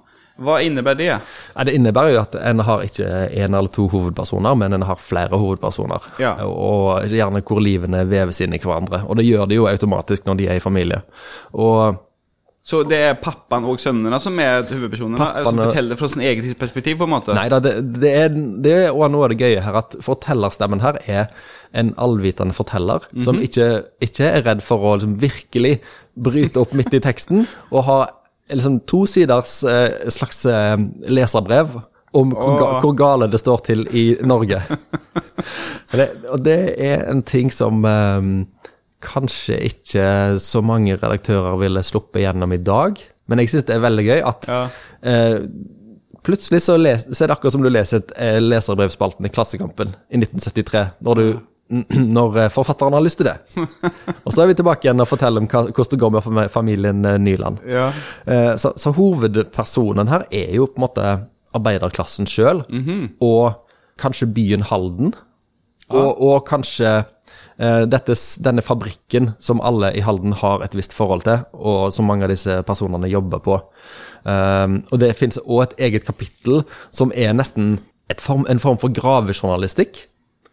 Hva 0.42 0.58
innebærer 0.66 0.98
det? 1.00 1.18
Det 1.68 1.76
innebærer 1.78 2.12
jo 2.12 2.20
at 2.20 2.34
en 2.36 2.64
har 2.68 2.82
ikke 2.84 3.08
én 3.30 3.56
eller 3.56 3.70
to 3.72 3.86
hovedpersoner, 3.92 4.58
men 4.60 4.76
en 4.76 4.84
har 4.84 5.00
flere 5.00 5.38
hovedpersoner. 5.40 6.10
Ja. 6.20 6.34
Og 6.44 7.08
gjerne 7.08 7.44
hvor 7.46 7.62
livene 7.64 8.04
veves 8.10 8.42
inn 8.44 8.56
i 8.56 8.60
hverandre. 8.60 9.06
Og 9.08 9.16
det 9.20 9.28
gjør 9.30 9.48
de 9.48 9.62
jo 9.62 9.70
automatisk 9.70 10.28
når 10.28 10.42
de 10.42 10.50
er 10.50 10.60
i 10.60 10.64
familie. 10.64 11.00
Og 11.54 12.02
Så 12.66 12.80
det 12.90 12.98
er 12.98 13.18
pappaen 13.22 13.66
og 13.70 13.78
sønnene 13.78 14.18
som 14.22 14.40
er 14.42 14.64
hovedpersonene? 14.66 15.20
Pappaen, 15.22 15.46
som 15.46 15.60
Pappaen- 15.60 15.70
forteller 15.70 16.00
fra 16.00 16.08
sin 16.10 16.24
eget 16.26 16.58
perspektiv, 16.58 16.98
på 16.98 17.06
en 17.06 17.12
måte? 17.14 17.36
Nei 17.38 17.46
da, 17.54 17.60
det, 17.62 17.76
det 18.02 18.14
er, 18.24 18.30
det 18.66 18.74
er 18.88 18.96
noe 19.14 19.28
av 19.28 19.34
det 19.36 19.38
gøye 19.44 19.62
her, 19.62 19.78
at 19.84 19.94
fortellerstemmen 20.02 20.82
her 20.82 20.98
er 21.06 21.28
en 21.78 21.92
allvitende 22.02 22.56
forteller 22.58 23.06
som 23.22 23.38
ikke, 23.44 23.84
ikke 24.02 24.32
er 24.32 24.46
redd 24.48 24.64
for 24.66 24.82
å 24.82 24.96
liksom 24.98 25.18
virkelig 25.22 25.76
bryte 26.18 26.64
opp 26.64 26.74
midt 26.74 26.96
i 26.98 27.04
teksten, 27.06 27.46
og 27.70 27.86
ha 27.86 28.00
liksom 28.50 28.80
to 28.90 29.04
siders 29.10 29.60
eh, 29.70 30.10
slags 30.14 30.42
eh, 30.50 30.78
leserbrev 31.10 31.78
om 32.16 32.32
hvor, 32.34 32.58
ga, 32.58 32.68
hvor 32.82 32.94
gale 32.98 33.28
det 33.30 33.42
står 33.42 33.62
til 33.68 33.86
i 33.94 34.06
Norge. 34.26 34.62
det, 36.00 36.10
og 36.32 36.42
det 36.46 36.60
er 36.82 37.06
en 37.12 37.22
ting 37.28 37.52
som 37.54 37.86
eh, 37.86 38.30
kanskje 39.06 39.58
ikke 39.70 40.06
så 40.42 40.62
mange 40.66 40.98
redaktører 40.98 41.56
ville 41.62 41.84
sluppet 41.86 42.24
gjennom 42.26 42.54
i 42.58 42.62
dag, 42.66 43.00
men 43.30 43.42
jeg 43.42 43.54
syns 43.54 43.66
det 43.70 43.76
er 43.78 43.86
veldig 43.86 44.06
gøy 44.10 44.22
at 44.34 44.48
Ja. 44.52 44.62
eh, 45.06 45.40
Plutselig 46.26 46.64
så, 46.66 46.74
les, 46.82 47.04
så 47.14 47.22
er 47.24 47.30
det 47.30 47.36
akkurat 47.36 47.54
som 47.54 47.62
du 47.62 47.70
leser 47.70 48.00
et 48.02 48.12
eh, 48.18 48.40
leserbrevspalten 48.42 49.28
i 49.28 49.30
Klassekampen 49.30 49.92
i 50.10 50.18
1973, 50.18 50.82
når, 51.06 51.20
du, 51.22 51.28
når 52.18 52.40
eh, 52.42 52.50
forfatteren 52.50 52.96
har 52.98 53.04
lyst 53.06 53.20
til 53.22 53.28
det. 53.30 53.36
Og 54.26 54.34
så 54.34 54.42
er 54.42 54.50
vi 54.50 54.56
tilbake 54.58 54.88
igjen 54.88 55.04
og 55.04 55.10
forteller 55.12 55.44
om 55.44 55.50
hvordan 55.52 55.92
det 55.92 56.00
går 56.02 56.16
med 56.34 56.50
familien 56.50 57.06
eh, 57.06 57.20
Nyland. 57.22 57.62
Ja. 57.70 57.92
Eh, 58.26 58.56
så, 58.58 58.74
så 58.74 58.90
hovedpersonen 58.98 60.10
her 60.10 60.26
er 60.34 60.56
jo 60.58 60.66
på 60.66 60.82
en 60.82 60.86
måte 60.88 61.12
arbeiderklassen 61.56 62.26
sjøl, 62.28 62.64
og 63.22 63.62
kanskje 64.02 64.28
byen 64.34 64.66
Halden. 64.66 65.14
Og, 65.94 66.10
og 66.26 66.42
kanskje 66.50 67.04
dette, 67.58 68.16
denne 68.44 68.64
fabrikken 68.66 69.30
som 69.40 69.62
alle 69.64 69.94
i 69.96 70.02
Halden 70.04 70.34
har 70.42 70.64
et 70.66 70.74
visst 70.76 70.92
forhold 70.96 71.24
til, 71.24 71.46
og 71.56 71.94
som 71.96 72.10
mange 72.10 72.28
av 72.28 72.34
disse 72.34 72.58
personene 72.68 73.08
jobber 73.08 73.40
på. 73.46 73.60
Um, 74.26 74.82
og 74.90 75.00
det 75.00 75.14
finnes 75.16 75.40
òg 75.46 75.62
et 75.68 75.78
eget 75.88 76.08
kapittel 76.08 76.64
som 76.92 77.14
er 77.16 77.32
nesten 77.38 77.78
form, 78.20 78.46
en 78.50 78.60
form 78.60 78.80
for 78.82 78.94
gravejournalistikk. 78.94 80.04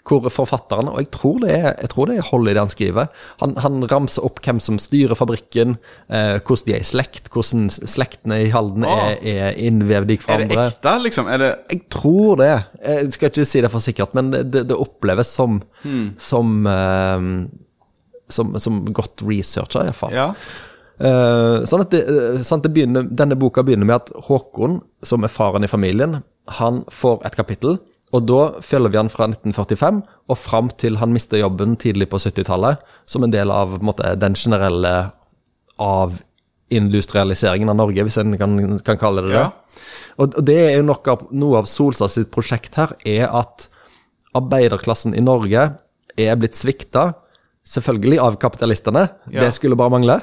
Hvor 0.08 0.24
forfatteren, 0.34 0.88
og 0.90 0.98
jeg 0.98 1.12
tror 1.14 1.36
det 1.44 1.52
er, 1.54 1.68
jeg 1.78 1.90
tror 1.92 2.08
det 2.10 2.16
er 2.18 2.26
hold 2.26 2.50
i 2.50 2.54
det 2.56 2.62
han 2.62 2.72
skriver, 2.72 3.10
han, 3.38 3.52
han 3.62 3.84
ramser 3.90 4.24
opp 4.26 4.40
hvem 4.42 4.58
som 4.62 4.80
styrer 4.82 5.14
fabrikken, 5.18 5.76
eh, 6.10 6.40
hvordan 6.40 6.66
de 6.66 6.74
er 6.74 6.82
i 6.82 6.88
slekt, 6.88 7.30
hvordan 7.30 7.68
slektene 7.70 8.40
i 8.42 8.50
Halden 8.50 8.86
er, 8.88 9.14
er 9.22 9.60
innvevd 9.62 10.10
i 10.10 10.18
Er 10.26 10.42
det 10.50 10.58
ekte, 10.58 10.96
liksom? 11.04 11.30
Det 11.30 11.52
Jeg 11.70 11.84
tror 11.94 12.42
det. 12.42 12.50
Jeg 12.82 13.14
skal 13.14 13.30
ikke 13.30 13.46
si 13.52 13.62
det 13.62 13.70
for 13.70 13.84
sikkert, 13.84 14.18
men 14.18 14.34
det, 14.34 14.66
det, 14.66 14.74
oppleves 14.74 15.30
som 15.38 15.62
som, 16.18 16.66
eh, 16.66 17.30
som 18.28 18.58
som 18.58 18.84
godt 18.90 19.22
researcha, 19.22 19.86
iallfall. 19.86 20.18
Ja. 20.18 20.32
Eh, 21.02 21.64
sånn 21.66 21.82
at 21.82 21.94
det, 21.94 22.02
eh, 22.06 22.42
sånn 22.44 22.60
at 22.60 22.66
det 22.68 22.74
begynner, 22.76 23.08
Denne 23.08 23.38
boka 23.38 23.64
begynner 23.66 23.88
med 23.88 23.96
at 23.96 24.12
Håkon, 24.28 24.80
som 25.02 25.24
er 25.24 25.32
faren 25.32 25.64
i 25.64 25.70
familien, 25.70 26.22
han 26.58 26.84
får 26.90 27.24
et 27.26 27.38
kapittel. 27.38 27.78
Og 28.12 28.26
da 28.28 28.40
følger 28.60 28.92
vi 28.92 28.98
han 29.00 29.08
fra 29.12 29.24
1945 29.30 30.02
og 30.28 30.36
fram 30.38 30.68
til 30.80 30.98
han 31.00 31.14
mister 31.14 31.40
jobben 31.40 31.78
tidlig 31.80 32.10
på 32.12 32.20
70-tallet, 32.20 32.82
som 33.08 33.24
en 33.24 33.32
del 33.32 33.50
av 33.50 33.78
en 33.78 33.86
måte, 33.88 34.10
den 34.20 34.34
generelle 34.36 34.92
avindustrialiseringen 35.80 37.72
av 37.72 37.78
Norge, 37.80 38.04
hvis 38.06 38.18
en 38.20 38.36
kan, 38.40 38.58
kan 38.84 39.00
kalle 39.00 39.24
det 39.24 39.32
det. 39.32 39.40
Ja. 39.40 39.48
Og, 40.20 40.36
og 40.36 40.44
det 40.48 40.58
er 40.60 40.76
jo 40.78 40.86
noe 40.90 41.14
av, 41.14 41.24
noe 41.32 41.62
av 41.62 41.68
Solstad 41.70 42.12
sitt 42.12 42.30
prosjekt 42.34 42.76
her, 42.80 42.94
er 43.08 43.26
at 43.32 43.68
arbeiderklassen 44.36 45.16
i 45.16 45.24
Norge 45.24 45.70
er 46.20 46.38
blitt 46.40 46.56
svikta. 46.58 47.12
Selvfølgelig 47.68 48.18
av 48.18 48.36
kapitalistene, 48.42 49.04
Ja. 49.30 49.44
det 49.44 49.52
skulle 49.54 49.76
bare 49.78 49.92
mangle. 49.94 50.16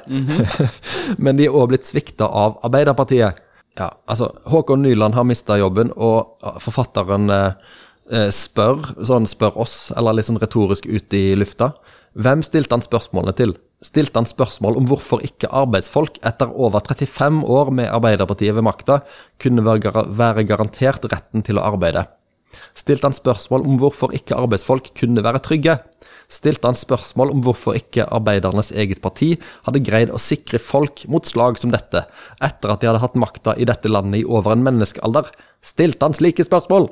Men 1.24 1.38
de 1.40 1.46
er 1.48 1.56
òg 1.56 1.70
blitt 1.72 1.88
svikta 1.88 2.28
av 2.28 2.58
Arbeiderpartiet. 2.68 3.38
Ja, 3.78 3.92
altså, 4.10 4.32
Håkon 4.50 4.82
Nyland 4.84 5.16
har 5.16 5.28
mista 5.28 5.58
jobben, 5.60 5.92
og 5.96 6.42
forfatteren 6.64 7.30
eh, 7.32 8.30
spør, 8.34 8.82
sånn 9.06 9.30
spør 9.30 9.60
oss, 9.62 9.78
eller 9.96 10.18
litt 10.18 10.28
sånn 10.28 10.42
retorisk 10.42 10.90
ut 10.90 11.16
i 11.16 11.24
lufta. 11.38 11.74
Hvem 12.18 12.42
stilte 12.44 12.74
han 12.76 12.84
spørsmålene 12.84 13.36
til? 13.38 13.54
Stilte 13.86 14.20
han 14.20 14.28
spørsmål 14.28 14.80
om 14.82 14.88
hvorfor 14.90 15.22
ikke 15.24 15.52
arbeidsfolk 15.56 16.18
etter 16.26 16.50
over 16.52 16.84
35 16.84 17.44
år 17.48 17.70
med 17.72 17.92
Arbeiderpartiet 17.94 18.58
ved 18.58 18.66
makta 18.66 19.00
kunne 19.40 19.64
være 19.64 20.44
garantert 20.50 21.06
retten 21.08 21.46
til 21.46 21.62
å 21.62 21.68
arbeide? 21.70 22.08
Stilte 22.76 23.08
han 23.08 23.16
spørsmål 23.16 23.64
om 23.70 23.78
hvorfor 23.80 24.12
ikke 24.18 24.36
arbeidsfolk 24.36 24.92
kunne 24.98 25.24
være 25.24 25.42
trygge? 25.46 25.78
Stilte 26.30 26.70
han 26.70 26.78
spørsmål 26.78 27.32
om 27.34 27.44
hvorfor 27.46 27.78
ikke 27.80 28.06
arbeidernes 28.14 28.70
eget 28.72 29.02
parti 29.02 29.32
hadde 29.66 29.82
greid 29.82 30.12
å 30.14 30.22
sikre 30.22 30.62
folk 30.62 31.08
mot 31.10 31.26
slag 31.26 31.58
som 31.58 31.74
dette, 31.74 32.04
etter 32.46 32.70
at 32.74 32.84
de 32.84 32.92
hadde 32.92 33.02
hatt 33.02 33.18
makta 33.18 33.56
i 33.58 33.66
dette 33.66 33.90
landet 33.90 34.22
i 34.22 34.28
over 34.30 34.54
en 34.54 34.66
menneskealder? 34.68 35.32
Stilte 35.66 36.06
han 36.06 36.14
slike 36.18 36.46
spørsmål? 36.46 36.92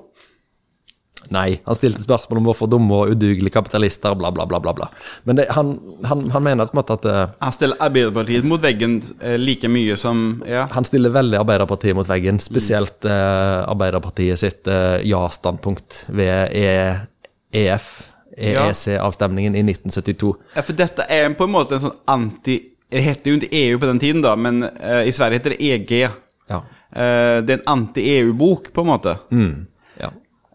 Nei, 1.33 1.57
han 1.65 1.75
stilte 1.75 2.01
spørsmål 2.03 2.39
om 2.39 2.45
hvorfor 2.47 2.69
dumme 2.71 2.97
og 3.01 3.13
udugelige 3.13 3.51
kapitalister, 3.57 4.13
bla, 4.15 4.29
bla, 4.31 4.45
bla. 4.47 4.61
bla, 4.63 4.73
bla. 4.77 4.87
Men 5.27 5.39
det, 5.39 5.47
han, 5.53 5.73
han, 6.07 6.23
han 6.31 6.45
mener 6.45 6.69
på 6.69 6.77
en 6.77 6.79
måte 6.79 6.95
at 6.97 7.07
eh, 7.09 7.33
Han 7.43 7.55
stiller 7.55 7.81
Arbeiderpartiet 7.83 8.47
mot 8.47 8.63
veggen 8.63 8.99
eh, 9.19 9.35
like 9.41 9.67
mye 9.71 9.97
som 9.99 10.41
Ja. 10.47 10.67
han 10.71 10.87
stiller 10.87 11.11
veldig 11.13 11.41
Arbeiderpartiet 11.41 11.97
mot 11.97 12.07
veggen, 12.07 12.39
spesielt 12.43 13.05
eh, 13.05 13.59
Arbeiderpartiet 13.67 14.39
sitt 14.39 14.69
ja-standpunkt 15.07 16.05
ved 16.07 16.55
e 16.55 16.69
EF. 17.57 17.89
EEC-avstemningen 18.37 19.55
i 19.55 19.63
1972. 19.65 20.33
Ja, 20.55 20.63
For 20.63 20.77
dette 20.77 21.05
er 21.09 21.29
på 21.37 21.47
en 21.47 21.53
måte 21.55 21.77
en 21.77 21.87
sånn 21.87 22.01
anti 22.05 22.59
Det 22.87 23.01
heter 23.03 23.33
jo 23.33 23.37
ikke 23.41 23.49
EU 23.51 23.79
på 23.81 23.87
den 23.89 23.97
tiden, 23.99 24.21
da, 24.23 24.35
men 24.39 24.61
uh, 24.63 25.01
i 25.03 25.11
Sverige 25.11 25.41
heter 25.41 25.55
det 25.57 25.65
EG. 25.67 25.89
Ja. 26.47 26.61
Uh, 26.95 27.41
det 27.43 27.51
er 27.51 27.57
en 27.57 27.65
anti-EU-bok, 27.73 28.69
på 28.73 28.85
en 28.85 28.87
måte. 28.93 29.17
ja. 29.27 29.49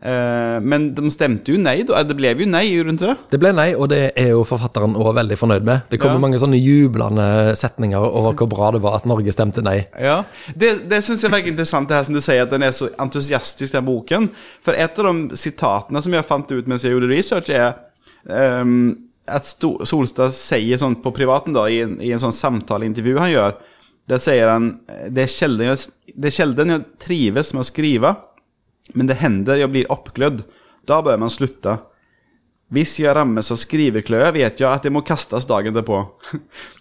Eh, 0.02 0.59
men 0.66 0.88
de 0.97 1.11
stemte 1.14 1.52
jo 1.52 1.59
nei. 1.62 1.76
Det 1.87 2.16
ble 2.18 2.32
jo 2.35 2.47
nei, 2.50 2.64
rundt 2.82 3.02
det 3.04 3.12
det? 3.30 3.38
Ble 3.38 3.52
nei, 3.54 3.68
og 3.78 3.88
det 3.92 4.00
er 4.18 4.32
jo 4.32 4.42
forfatteren 4.47 4.97
òg 4.99 5.12
veldig 5.21 5.38
fornøyd 5.38 5.66
med. 5.68 5.85
Det 5.90 6.00
kommer 6.02 6.18
Ja. 6.18 6.25
mange 6.25 6.40
sånne 6.42 6.59
jublende 6.59 7.54
setninger 7.56 8.02
over 8.02 8.35
hvor 8.35 8.49
bra 8.50 8.71
det 8.73 8.82
var 8.82 8.97
at 8.97 9.06
Norge 9.06 9.30
stemte 9.32 9.62
nei. 9.62 9.87
Ja, 10.00 10.25
Det, 10.56 10.88
det 10.88 11.04
syns 11.04 11.23
jeg 11.23 11.30
virker 11.30 11.52
interessant, 11.52 11.88
det 11.88 11.97
her 11.97 12.04
som 12.04 12.14
du 12.14 12.21
sier, 12.21 12.42
at 12.42 12.50
den 12.50 12.62
er 12.62 12.73
så 12.73 12.90
entusiastisk, 12.99 13.73
den 13.73 13.85
boken. 13.87 14.30
For 14.61 14.73
et 14.75 14.99
av 14.99 15.04
de 15.06 15.37
sitatene 15.37 16.02
som 16.02 16.12
jeg 16.12 16.25
fant 16.25 16.50
ut 16.50 16.66
mens 16.66 16.82
jeg 16.82 16.92
gjorde 16.92 17.09
research, 17.12 17.50
er 17.50 17.75
um, 18.26 18.97
at 19.28 19.47
Solstad 19.87 20.35
sier 20.35 20.78
sånn 20.78 20.99
på 21.02 21.12
privaten, 21.14 21.54
da, 21.54 21.68
i 21.71 21.80
en, 21.85 22.00
i 22.02 22.11
en 22.11 22.18
sånn 22.18 22.35
samtaleintervju 22.35 23.18
han 23.23 23.30
gjør, 23.30 23.54
der 24.11 24.18
sier 24.18 24.49
han 24.50 24.80
det 25.14 25.28
er, 25.28 25.30
sjelden 25.30 25.68
jeg, 25.71 25.78
det 26.18 26.26
er 26.26 26.35
sjelden 26.35 26.75
jeg 26.75 26.85
trives 26.99 27.52
med 27.54 27.62
å 27.62 27.68
skrive, 27.71 28.16
men 28.99 29.09
det 29.09 29.21
hender 29.23 29.61
jeg 29.61 29.73
blir 29.73 29.91
oppglødd. 29.93 30.45
Da 30.89 31.01
bør 31.05 31.21
man 31.23 31.33
slutte. 31.33 31.79
Hvis 32.73 32.95
jeg 33.03 33.13
rammes 33.13 33.51
av 33.53 33.59
skrivekløe, 33.61 34.31
vet 34.33 34.61
jeg 34.63 34.65
at 34.65 34.87
det 34.87 34.93
må 34.95 35.03
kastes 35.05 35.45
dagen 35.49 35.75
derpå. 35.77 35.99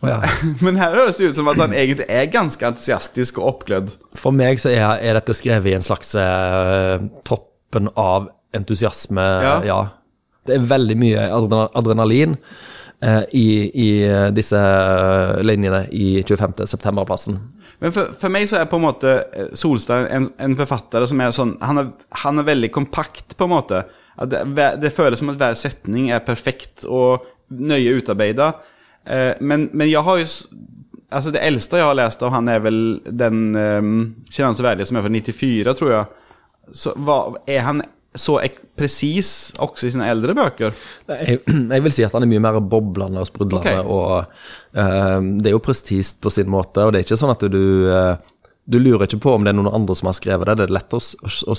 ja. 0.07 0.21
Men 0.63 0.79
her 0.79 0.95
høres 0.95 1.19
det 1.19 1.31
ut 1.31 1.39
som 1.41 1.49
at 1.51 1.59
han 1.59 1.75
egentlig 1.75 2.07
er 2.07 2.29
ganske 2.31 2.63
entusiastisk 2.63 3.41
og 3.41 3.49
oppglødd. 3.49 3.91
For 4.15 4.31
meg 4.31 4.61
så 4.63 4.71
er, 4.71 4.85
er 5.03 5.19
dette 5.19 5.35
skrevet 5.35 5.67
i 5.67 5.75
en 5.75 5.83
slags 5.83 6.13
eh, 6.15 7.03
toppen 7.27 7.91
av 7.99 8.29
entusiasme. 8.55 9.25
Ja. 9.43 9.57
Ja. 9.67 9.81
Det 10.47 10.55
er 10.55 10.69
veldig 10.71 10.95
mye 10.97 11.27
adrenalin 11.35 12.39
i, 13.01 13.45
i 13.73 13.89
disse 14.35 14.59
linjene 15.41 15.87
i 15.89 16.21
25. 16.21 16.67
september-plassen. 16.69 17.39
Men 17.81 17.93
for, 17.95 18.11
for 18.13 18.29
meg 18.33 18.45
så 18.49 18.59
er 18.59 18.69
på 18.69 18.77
en 18.77 18.85
måte 18.85 19.11
eh, 19.33 19.53
Solstad 19.57 20.11
en, 20.13 20.27
en 20.37 20.57
forfatter 20.59 21.05
som 21.09 21.21
er 21.23 21.33
sånn 21.33 21.55
han 21.65 21.81
er, 21.81 21.87
han 22.23 22.41
er 22.41 22.49
veldig 22.51 22.69
kompakt, 22.75 23.33
på 23.37 23.47
en 23.47 23.55
måte. 23.55 23.79
Det, 24.29 24.67
det 24.77 24.93
føles 24.93 25.21
som 25.21 25.31
at 25.33 25.39
hver 25.41 25.57
setning 25.57 26.11
er 26.13 26.21
perfekt 26.25 26.85
og 26.85 27.25
nøye 27.49 27.95
utarbeidet. 27.97 28.51
Eh, 29.09 29.33
men, 29.41 29.69
men 29.73 29.89
jeg 29.89 30.05
har 30.05 30.21
jo 30.21 30.29
Altså 31.11 31.27
Det 31.35 31.41
eldste 31.43 31.75
jeg 31.75 31.83
har 31.83 31.95
lest 31.99 32.21
av 32.23 32.29
han, 32.31 32.47
er 32.47 32.61
vel 32.63 33.01
den 33.03 33.39
um, 33.51 33.95
'Kjenner 34.31 34.53
han 34.53 34.55
så 34.55 34.85
som 34.87 34.95
er 34.95 35.03
fra 35.03 35.09
94, 35.11 35.73
tror 35.75 35.89
jeg. 35.91 36.05
Så 36.71 36.93
hva, 36.95 37.17
Er 37.43 37.65
han 37.67 37.81
så 38.15 38.35
presis 38.75 39.53
også 39.61 39.87
i 39.87 39.93
sine 39.93 40.09
eldre 40.11 40.35
bøker? 40.35 40.75
Jeg, 41.07 41.39
jeg 41.75 41.85
vil 41.85 41.93
si 41.95 42.03
at 42.03 42.15
han 42.17 42.25
er 42.25 42.31
mye 42.31 42.43
mer 42.43 42.59
boblende 42.59 43.23
og 43.23 43.29
sprudlende, 43.29 43.61
Okay. 43.61 43.79
og 43.85 44.25
uh, 44.75 45.19
det 45.39 45.51
er 45.51 45.55
jo 45.55 45.63
prestist 45.63 46.19
på 46.23 46.33
sin 46.33 46.51
måte, 46.51 46.83
og 46.83 46.91
det 46.91 47.01
er 47.01 47.07
ikke 47.07 47.19
sånn 47.21 47.33
at 47.35 47.47
du 47.51 47.63
uh, 47.87 48.15
Du 48.71 48.77
lurer 48.79 49.07
ikke 49.07 49.21
på 49.23 49.33
om 49.35 49.43
det 49.43 49.51
er 49.51 49.57
noen 49.57 49.73
andre 49.73 49.95
som 49.97 50.11
har 50.11 50.15
skrevet 50.15 50.47
det, 50.47 50.59
det 50.59 50.67
er 50.69 50.75
lett 50.77 50.93
å, 50.93 50.99
å, 51.01 51.55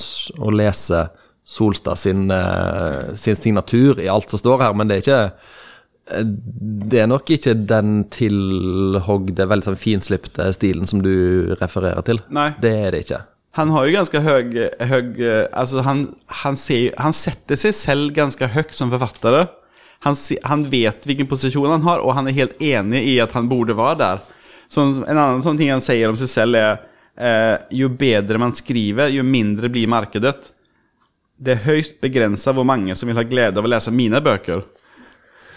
å 0.46 0.52
lese 0.54 1.00
Solstad 1.44 1.98
sin, 1.98 2.30
eh, 2.30 3.14
sin 3.18 3.36
signatur 3.36 3.98
i 4.00 4.08
alt 4.08 4.30
som 4.30 4.38
står 4.38 4.60
her, 4.62 4.74
men 4.78 4.88
det 4.88 4.96
er 4.96 5.02
ikke 5.02 6.22
Det 6.22 7.00
er 7.02 7.06
nok 7.10 7.30
ikke 7.30 7.54
den 7.66 8.04
tilhogde, 8.14 9.46
veldig 9.48 9.64
sånn 9.64 9.78
finslipte 9.78 10.48
stilen 10.54 10.86
som 10.86 11.02
du 11.02 11.54
refererer 11.60 12.02
til. 12.06 12.18
Nei. 12.28 12.52
Det 12.60 12.72
er 12.74 12.94
det 12.94 13.04
ikke. 13.04 13.20
Han 13.54 13.70
har 13.70 13.84
ju 13.84 13.92
ganska 13.92 14.20
hög, 14.20 14.68
hög 14.78 15.22
alltså 15.52 15.78
han, 15.78 16.14
han, 16.26 16.56
ser, 16.56 16.94
han 16.96 17.12
sätter 17.12 17.56
sig 17.56 17.72
själv 17.72 18.12
ganska 18.12 18.46
högt 18.46 18.74
som 18.74 18.90
författare. 18.90 19.46
Han, 19.98 20.16
han 20.42 20.70
vet 20.70 21.06
vilken 21.06 21.26
position 21.26 21.70
han 21.70 21.82
har 21.82 21.98
och 21.98 22.14
han 22.14 22.26
är 22.26 22.32
helt 22.32 22.62
enig 22.62 23.08
i 23.08 23.20
att 23.20 23.32
han 23.32 23.48
borde 23.48 23.74
vara 23.74 23.94
där. 23.94 24.18
Så 24.68 24.80
en 24.80 25.18
annan 25.18 25.42
sån 25.42 25.56
ting 25.56 25.70
han 25.70 25.80
säger 25.80 26.08
om 26.08 26.16
sig 26.16 26.28
själv 26.28 26.54
är 26.56 26.80
eh, 27.16 27.58
ju 27.70 27.88
bedre 27.88 28.38
man 28.38 28.54
skriver, 28.54 29.08
ju 29.08 29.22
mindre 29.22 29.68
blir 29.68 29.86
markedet. 29.86 30.52
Det 31.38 31.54
högst 31.54 32.00
begränsar 32.00 32.52
hvor 32.52 32.64
mange 32.64 32.94
som 32.94 33.06
vill 33.06 33.16
ha 33.16 33.22
glädje 33.22 33.58
av 33.58 33.64
å 33.64 33.68
lese 33.68 33.90
mine 33.90 34.20
bøker. 34.20 34.62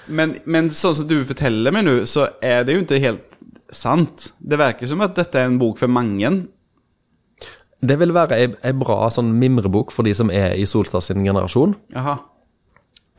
Men, 0.06 0.36
men 0.44 0.68
sånn 0.72 0.96
som 0.96 1.08
du 1.08 1.22
forteller 1.26 1.74
meg 1.74 1.86
nå, 1.88 1.96
så 2.06 2.28
er 2.44 2.66
det 2.66 2.76
jo 2.76 2.84
ikke 2.84 3.02
helt 3.02 3.40
sant. 3.72 4.34
Det 4.38 4.60
virker 4.60 4.92
som 4.92 5.02
at 5.06 5.16
dette 5.16 5.40
er 5.40 5.48
en 5.48 5.62
bok 5.62 5.80
for 5.80 5.92
mange. 5.92 6.34
Det 7.86 7.98
vil 8.02 8.14
være 8.16 8.38
ei, 8.42 8.48
ei 8.66 8.74
bra 8.78 9.10
sånn 9.14 9.34
mimrebok 9.40 9.92
for 9.96 10.08
de 10.08 10.14
som 10.18 10.32
er 10.34 10.56
i 10.60 10.66
Solstad 10.70 11.04
sin 11.06 11.24
generasjon. 11.26 11.76
Aha. 11.96 12.18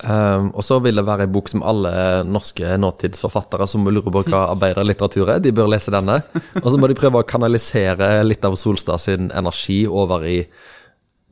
Um, 0.04 0.50
og 0.52 0.61
så 0.61 0.76
vil 0.85 0.99
det 0.99 1.06
være 1.08 1.25
ei 1.25 1.30
bok 1.32 1.46
som 1.49 1.62
alle 1.64 1.90
norske 2.28 2.75
nåtidsforfattere 2.82 3.64
som 3.70 3.87
lurer 3.88 4.12
på 4.12 4.26
hva 4.28 4.42
arbeiderlitteratur 4.52 5.30
er, 5.32 5.38
de 5.40 5.54
bør 5.56 5.70
lese 5.73 5.94
denne. 5.94 6.18
Og 6.61 6.66
så 6.68 6.76
må 6.76 6.90
de 6.92 6.96
prøve 6.99 7.23
å 7.23 7.28
kanalisere 7.28 8.11
litt 8.26 8.44
av 8.44 8.58
Solstad 8.61 9.00
sin 9.00 9.30
energi 9.32 9.87
over 9.88 10.26
i 10.28 10.40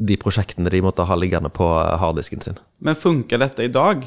de 0.04 0.16
prosjektene 0.18 0.72
de 0.72 0.80
måtte 0.82 1.04
ha 1.06 1.14
liggende 1.20 1.52
på 1.54 1.66
harddisken 2.00 2.40
sin. 2.42 2.56
Men 2.82 2.96
funker 2.98 3.38
dette 3.44 3.68
i 3.68 3.70
dag? 3.72 4.00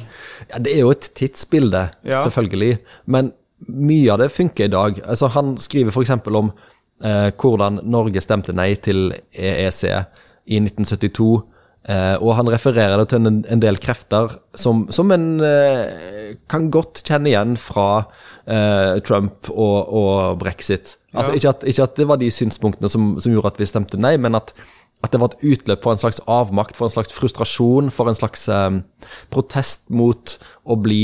Ja, 0.49 0.57
Det 0.59 0.73
er 0.73 0.81
jo 0.81 0.89
et 0.91 1.11
tidsbilde, 1.15 1.91
Ja. 2.03 2.23
selvfølgelig. 2.25 2.79
Men 3.05 3.31
mye 3.69 4.11
av 4.11 4.19
det 4.19 4.31
funker 4.33 4.65
i 4.65 4.73
dag. 4.73 4.99
Altså, 5.05 5.29
han 5.37 5.55
skriver 5.57 5.91
f.eks. 5.93 6.11
om 6.27 6.51
eh, 6.51 6.76
hvordan 6.99 7.81
Norge 7.85 8.21
stemte 8.25 8.55
nei 8.57 8.71
til 8.81 9.11
EEC 9.37 9.83
i 10.49 10.57
1972. 10.63 11.27
Eh, 11.87 12.15
og 12.19 12.33
han 12.35 12.49
refererer 12.51 12.97
det 12.99 13.05
til 13.13 13.23
en, 13.29 13.37
en 13.47 13.61
del 13.63 13.77
krefter 13.79 14.33
som, 14.59 14.81
som 14.91 15.07
en 15.15 15.39
eh, 15.39 16.33
kan 16.51 16.65
godt 16.73 16.99
kjenne 17.07 17.29
igjen 17.31 17.53
fra 17.55 17.85
eh, 18.43 18.97
Trump 19.07 19.47
og, 19.53 19.93
og 19.95 20.41
brexit. 20.41 20.97
Altså, 21.13 21.31
Ja. 21.31 21.37
ikke, 21.39 21.53
at, 21.53 21.63
ikke 21.71 21.85
at 21.85 21.95
det 22.01 22.07
var 22.09 22.19
de 22.19 22.27
synspunktene 22.33 22.91
som, 22.91 23.13
som 23.23 23.31
gjorde 23.31 23.53
at 23.53 23.61
vi 23.61 23.69
stemte 23.71 23.99
nei, 24.03 24.17
men 24.19 24.35
at, 24.35 24.51
at 24.99 25.13
det 25.15 25.21
var 25.21 25.31
et 25.31 25.47
utløp 25.53 25.85
for 25.85 25.95
en 25.95 26.01
slags 26.01 26.19
avmakt, 26.27 26.75
for 26.75 26.89
en 26.89 26.95
slags 26.97 27.15
frustrasjon, 27.15 27.87
for 27.95 28.11
en 28.11 28.19
slags 28.19 28.49
eh, 28.51 28.81
protest 29.31 29.87
mot 29.87 30.35
å 30.67 30.75
bli 30.75 31.01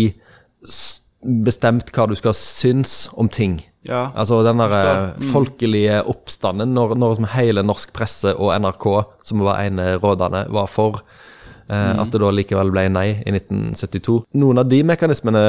bestemt 1.23 1.91
hva 1.95 2.07
du 2.09 2.15
skal 2.19 2.35
synes 2.37 3.07
om 3.19 3.29
ting. 3.29 3.59
Ja. 3.87 4.05
Altså 4.15 4.41
den 4.45 4.61
der 4.61 4.73
eh, 4.79 5.29
folkelige 5.33 5.99
oppstanden 6.07 6.71
når, 6.75 6.95
når 6.95 7.17
som 7.19 7.27
hele 7.33 7.63
norsk 7.65 7.91
presse 7.95 8.31
og 8.35 8.53
NRK, 8.63 8.87
som 9.27 9.43
var 9.43 9.59
ene 9.65 9.97
rådene, 9.99 10.45
var 10.55 10.69
for. 10.71 11.01
eh, 11.67 11.93
At 11.99 12.11
det 12.13 12.21
da 12.23 12.31
likevel 12.31 12.71
ble 12.71 12.87
nei 12.93 13.09
i 13.25 13.33
1972. 13.35 14.21
Noen 14.39 14.63
av 14.63 14.69
de 14.71 14.83
mekanismene 14.87 15.43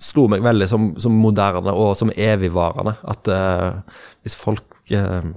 slo 0.00 0.24
meg 0.32 0.40
veldig 0.40 0.68
som, 0.70 0.90
som 0.96 1.12
moderne 1.20 1.74
og 1.76 1.92
som 2.00 2.12
evigvarende. 2.16 2.96
At 3.04 3.28
eh, 3.28 4.00
hvis 4.24 4.38
folk 4.40 4.94
eh, 4.96 5.32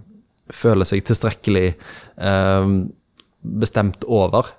føler 0.53 0.87
seg 0.87 1.03
tilstrekkelig 1.07 1.65
eh, 1.73 2.69
bestemt 3.43 4.05
over, 4.07 4.53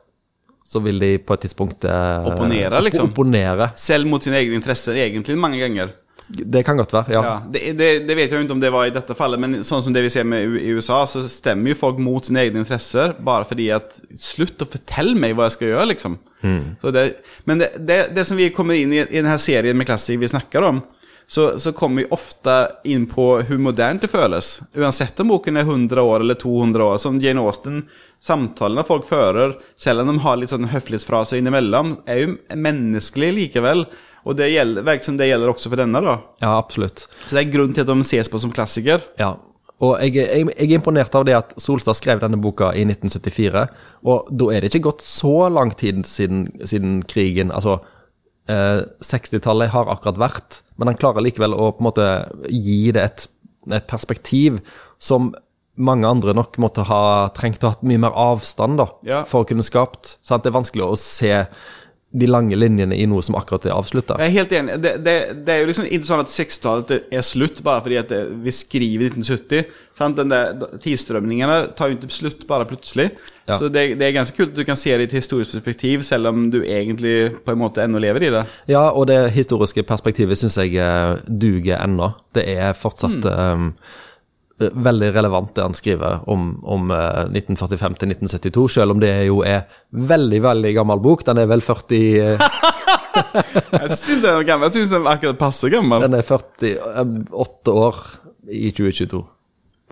så 0.65 0.81
vil 0.85 0.99
de 1.03 1.11
på 1.21 1.37
et 1.37 1.45
tidspunkt 1.45 1.85
eh, 1.85 2.31
Opponere, 2.31 2.81
liksom. 2.87 3.11
Opponere. 3.13 3.71
Selv 3.79 4.09
mot 4.11 4.25
sine 4.25 4.41
egne 4.41 4.57
interesser, 4.59 4.97
egentlig 5.05 5.37
mange 5.39 5.61
ganger. 5.61 5.93
Det 6.25 6.63
kan 6.65 6.79
godt 6.81 6.93
være, 6.95 7.13
ja. 7.13 7.21
Ja, 7.21 7.33
det, 7.53 7.61
det, 7.77 7.89
det 8.09 8.15
vet 8.17 8.31
jeg 8.33 8.39
jo 8.39 8.47
ikke 8.47 8.55
om 8.57 8.63
det 8.63 8.71
var 8.73 8.89
i 8.89 8.93
dette 8.95 9.13
fallet, 9.17 9.41
men 9.43 9.59
sånn 9.67 9.83
som 9.85 9.93
det 9.93 10.07
vi 10.07 10.13
ser 10.15 10.25
med 10.25 10.57
i 10.57 10.73
USA, 10.73 11.03
så 11.07 11.21
stemmer 11.29 11.75
jo 11.75 11.81
folk 11.83 12.01
mot 12.01 12.25
sine 12.25 12.47
egne 12.47 12.63
interesser 12.63 13.13
bare 13.21 13.45
fordi 13.49 13.69
at 13.77 13.99
Slutt 14.25 14.65
å 14.65 14.69
fortelle 14.69 15.13
meg 15.21 15.37
hva 15.37 15.51
jeg 15.51 15.59
skal 15.59 15.71
gjøre, 15.75 15.91
liksom. 15.93 16.17
Så 16.81 16.91
det, 16.93 17.05
men 17.49 17.61
det, 17.61 17.71
det, 17.89 17.99
det 18.17 18.25
som 18.29 18.41
vi 18.41 18.51
kommer 18.57 18.77
inn 18.77 18.93
i 18.93 19.03
i 19.05 19.21
denne 19.21 19.37
serien 19.41 19.77
med 19.77 19.89
klassiker 19.89 20.21
vi 20.21 20.33
snakker 20.33 20.65
om, 20.67 20.81
så, 21.27 21.59
så 21.59 21.73
kommer 21.73 22.03
vi 22.03 22.09
ofte 22.13 22.55
inn 22.85 23.07
på 23.09 23.27
hvor 23.41 23.61
moderne 23.61 24.03
det 24.03 24.11
føles. 24.13 24.59
Uansett 24.77 25.21
om 25.25 25.33
boken 25.33 25.57
er 25.57 25.69
100 25.69 26.03
år 26.03 26.21
eller 26.21 26.39
200 26.41 26.85
år. 26.85 26.99
Som 27.01 27.21
Jane 27.23 27.41
Austen, 27.41 27.85
samtalene 28.23 28.85
folk 28.87 29.09
fører, 29.09 29.57
selv 29.81 30.05
om 30.05 30.13
de 30.13 30.25
har 30.25 30.41
litt 30.41 30.53
sånn 30.53 30.69
høflighetsfraser 30.73 31.41
innimellom, 31.41 31.97
er 32.07 32.21
jo 32.25 32.37
menneskelig 32.53 33.33
likevel. 33.39 33.87
Og 34.25 34.37
det 34.39 34.53
gjelder, 34.53 34.85
virker 34.85 35.09
som 35.09 35.17
det 35.21 35.29
gjelder 35.29 35.53
også 35.53 35.73
for 35.73 35.81
denne, 35.81 36.05
da. 36.05 36.19
Ja, 36.45 36.55
absolutt. 36.59 37.07
Så 37.27 37.35
det 37.35 37.43
er 37.45 37.57
grunn 37.57 37.75
til 37.77 37.85
at 37.85 37.93
de 37.93 38.07
ses 38.09 38.31
på 38.33 38.41
som 38.41 38.53
klassiker. 38.55 39.05
Ja, 39.21 39.35
og 39.83 39.97
jeg, 40.01 40.15
jeg, 40.23 40.47
jeg 40.55 40.69
er 40.71 40.79
imponert 40.79 41.17
av 41.19 41.27
det 41.27 41.35
at 41.37 41.55
Solstad 41.61 41.99
skrev 41.99 42.23
denne 42.23 42.39
boka 42.41 42.71
i 42.77 42.85
1974, 42.87 43.65
og 44.07 44.31
da 44.31 44.51
er 44.55 44.63
det 44.63 44.71
ikke 44.71 44.87
gått 44.89 45.05
så 45.05 45.49
lang 45.53 45.75
tid 45.77 46.05
siden, 46.09 46.47
siden 46.63 47.01
krigen. 47.11 47.51
Altså, 47.55 47.81
eh, 48.49 48.83
60-tallet 49.05 49.73
har 49.75 49.91
akkurat 49.93 50.19
vært, 50.21 50.61
men 50.79 50.91
han 50.91 50.99
klarer 51.01 51.25
likevel 51.25 51.55
å 51.55 51.71
på 51.75 51.83
en 51.85 51.89
måte 51.91 52.09
gi 52.51 52.91
det 52.95 53.03
et, 53.09 53.27
et 53.73 53.87
perspektiv 53.91 54.61
som 54.99 55.33
mange 55.75 56.07
andre 56.07 56.35
nok 56.39 56.55
måtte 56.63 56.85
ha 56.87 57.29
trengt 57.35 57.65
å 57.65 57.67
ha 57.71 57.75
hatt 57.75 57.87
mye 57.87 57.99
mer 57.99 58.15
avstand 58.15 58.79
da, 58.79 58.87
Ja. 59.03 59.25
for 59.27 59.43
å 59.43 59.49
kunne 59.49 59.65
skapt. 59.67 60.19
Sant? 60.23 60.45
Det 60.45 60.53
er 60.53 60.61
vanskelig 60.61 60.85
å 60.87 60.95
se 61.01 61.33
de 62.15 62.27
lange 62.31 62.55
linjene 62.55 62.95
i 62.95 63.09
noe 63.11 63.25
som 63.27 63.35
akkurat 63.35 63.65
er 63.67 63.73
avslutta. 63.75 64.15
Jeg 64.23 64.31
er 64.31 64.37
helt 64.37 64.53
enig. 64.55 64.77
Det, 64.85 64.93
det, 65.03 65.15
det 65.45 65.51
er 65.57 65.65
jo 65.65 65.71
liksom 65.73 65.89
ikke 65.91 66.07
sånn 66.07 66.23
at 66.23 66.31
60-tallet 66.31 67.09
er 67.11 67.25
slutt 67.27 67.59
bare 67.67 67.83
fordi 67.83 67.97
at 67.99 68.13
vi 68.45 68.53
skriver 68.55 69.09
1970. 69.17 69.73
Sant? 69.99 70.21
Den 70.21 70.31
der 70.31 70.79
Tidsstrømningene 70.85 71.57
tar 71.75 71.91
jo 71.91 71.99
ikke 71.99 72.15
slutt 72.15 72.47
bare 72.47 72.69
plutselig. 72.71 73.09
Ja. 73.49 73.59
Så 73.61 73.69
det, 73.69 73.99
det 74.01 74.07
er 74.07 74.15
ganske 74.17 74.37
kult 74.39 74.55
at 74.55 74.57
du 74.57 74.65
kan 74.65 74.79
se 74.81 74.95
det 74.97 75.05
i 75.05 75.09
et 75.11 75.19
historisk 75.19 75.53
perspektiv, 75.59 76.01
selv 76.07 76.31
om 76.31 76.47
du 76.53 76.63
egentlig 76.63 77.35
på 77.45 77.53
en 77.53 77.61
måte 77.61 77.83
ennå 77.85 78.01
lever 78.01 78.25
i 78.25 78.31
det. 78.33 78.45
Ja, 78.73 78.87
og 78.91 79.11
det 79.11 79.19
historiske 79.35 79.85
perspektivet 79.85 80.41
syns 80.41 80.57
jeg 80.63 80.79
eh, 80.81 81.19
duger 81.29 81.83
ennå. 81.85 82.15
Det 82.35 82.47
er 82.57 82.73
fortsatt 82.79 83.21
Mm. 83.25 83.29
um, 83.29 83.75
veldig 84.59 85.11
relevant, 85.15 85.51
det 85.57 85.63
han 85.65 85.75
skriver 85.75 86.21
om, 86.31 86.61
om 86.63 86.91
eh, 86.95 87.25
1945 87.27 87.97
til 88.01 88.15
1972, 88.15 88.69
selv 88.79 88.95
om 88.95 89.01
det 89.03 89.13
jo 89.27 89.43
er 89.45 89.67
veldig, 89.91 90.41
veldig 90.45 90.73
gammel 90.77 91.03
bok. 91.03 91.25
Den 91.27 91.43
er 91.43 91.51
vel 91.51 91.61
40 91.65 92.01
eh, 92.23 92.45
Jeg 93.75 93.97
syns 93.99 94.23
den 94.23 94.31
er 94.31 94.47
gammel. 94.47 94.71
Jeg 94.71 94.79
syns 94.81 94.93
den 94.95 95.09
akkurat 95.11 95.39
passer 95.39 95.73
gammel. 95.75 96.07
Den 96.07 96.17
er 96.19 96.25
48 96.27 97.75
år 97.75 98.01
i 98.49 98.71
2022. 98.75 99.23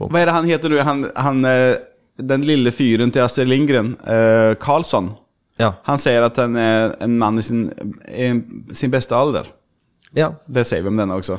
Hva 0.03 0.19
er 0.19 0.27
det 0.31 0.35
han 0.35 0.49
heter 0.49 0.73
nå? 0.73 0.79
Han, 0.87 1.05
han, 1.15 1.45
eh, 1.47 1.77
den 2.19 2.45
lille 2.47 2.73
fyren 2.75 3.13
til 3.13 3.25
Astrid 3.25 3.49
Lindgren, 3.49 3.95
eh, 4.07 4.55
Karlsson. 4.61 5.13
Ja. 5.61 5.73
Han 5.87 6.01
sier 6.01 6.25
at 6.27 6.39
han 6.41 6.57
er 6.57 6.97
en 7.05 7.19
mann 7.21 7.39
i 7.39 7.43
sin, 7.43 7.67
i 8.09 8.33
sin 8.75 8.91
beste 8.91 9.17
alder. 9.17 9.47
ja. 10.17 10.33
Det 10.47 10.67
sier 10.69 10.83
vi 10.83 10.89
om 10.89 10.97
denne 10.97 11.15
også. 11.17 11.39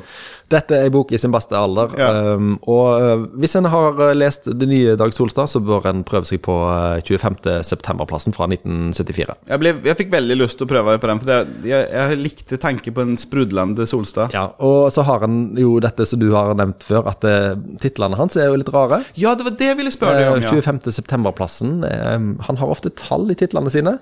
Dette 0.54 0.78
er 0.78 0.89
en 0.89 0.94
bok 0.94 1.13
i 1.13 1.20
sin 1.22 1.34
beste 1.34 1.58
alder. 1.58 1.96
Ja. 2.00 2.12
Um, 2.36 2.54
og 2.70 2.86
uh, 3.02 3.26
hvis 3.42 3.58
en 3.58 3.70
har 3.74 3.98
uh, 4.00 4.12
lest 4.13 4.46
det 4.46 4.70
nye 4.70 4.94
Dag 5.00 5.16
Solstad, 5.16 5.50
så 5.50 5.62
bør 5.63 5.89
en 5.89 6.06
prøve 6.08 6.30
seg 6.30 6.44
på 6.46 6.54
uh, 6.70 7.02
25. 7.02 7.42
septemberplassen 7.66 8.36
fra 8.36 8.48
1974. 8.52 9.38
Jeg, 9.50 9.62
ble, 9.63 9.74
jeg 9.89 10.00
fikk 10.00 10.13
veldig 10.13 10.38
lyst 10.38 10.60
til 10.62 10.70
å 10.70 10.74
prøve 10.76 10.96
på 11.02 11.10
den, 11.10 11.24
for 11.24 11.32
det, 11.34 11.68
jeg, 11.72 11.89
jeg 11.89 12.22
likte 12.22 12.62
tanken 12.62 12.96
på 12.96 13.06
en 13.08 13.18
sprudlende 13.20 13.88
Solstad. 13.89 14.36
Ja, 14.36 14.52
og 14.62 14.92
så 14.94 15.06
har 15.08 15.26
han 15.26 15.58
jo 15.60 15.80
dette 15.84 16.06
som 16.08 16.22
du 16.22 16.30
har 16.38 16.54
nevnt 16.60 16.86
før, 16.86 17.10
at 17.10 17.26
titlene 17.82 18.20
hans 18.20 18.38
er 18.38 18.52
jo 18.52 18.62
litt 18.62 18.72
rare. 18.74 19.02
Ja, 19.18 19.34
det 19.38 19.48
var 19.48 19.58
det 19.58 19.72
jeg 19.72 19.80
ville 19.82 19.94
spørre 19.94 20.20
deg 20.20 20.30
om, 20.30 20.44
Eh, 20.44 20.56
ja. 20.56 20.62
25. 20.62 20.92
septemberplassen. 20.92 21.84
Um, 21.84 22.39
han 22.48 22.58
har 22.58 22.72
ofte 22.72 22.89
tall 22.89 23.32
i 23.32 23.38
titlene 23.38 23.72
sine. 23.74 23.98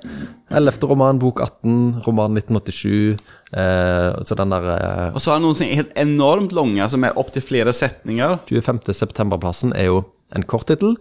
11. 0.50 0.82
roman, 0.90 1.20
bok 1.22 1.42
18, 1.42 2.02
roman 2.08 2.38
1987. 2.38 3.22
Uh, 3.52 4.16
så 4.24 4.36
den 4.40 4.54
der 4.54 4.64
uh... 4.64 5.08
Og 5.12 5.20
så 5.20 5.34
har 5.34 5.40
han 5.40 5.44
noen 5.44 5.58
sånne 5.60 5.76
helt 5.76 5.96
enormt 6.00 6.41
lange, 6.50 6.90
som 6.90 7.04
er 7.06 7.18
opptil 7.20 7.44
flere 7.46 7.74
setninger. 7.74 8.40
25. 8.50 8.94
septemberplassen 8.98 9.76
er 9.78 9.92
jo 9.92 10.02
en 10.34 10.44
kort 10.44 10.68
tittel. 10.72 10.96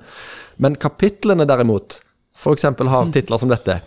Men 0.61 0.77
kapitlene 0.77 1.47
derimot, 1.49 2.01
f.eks. 2.37 2.63
har 2.63 3.11
titler 3.15 3.41
som 3.41 3.49
dette. 3.49 3.81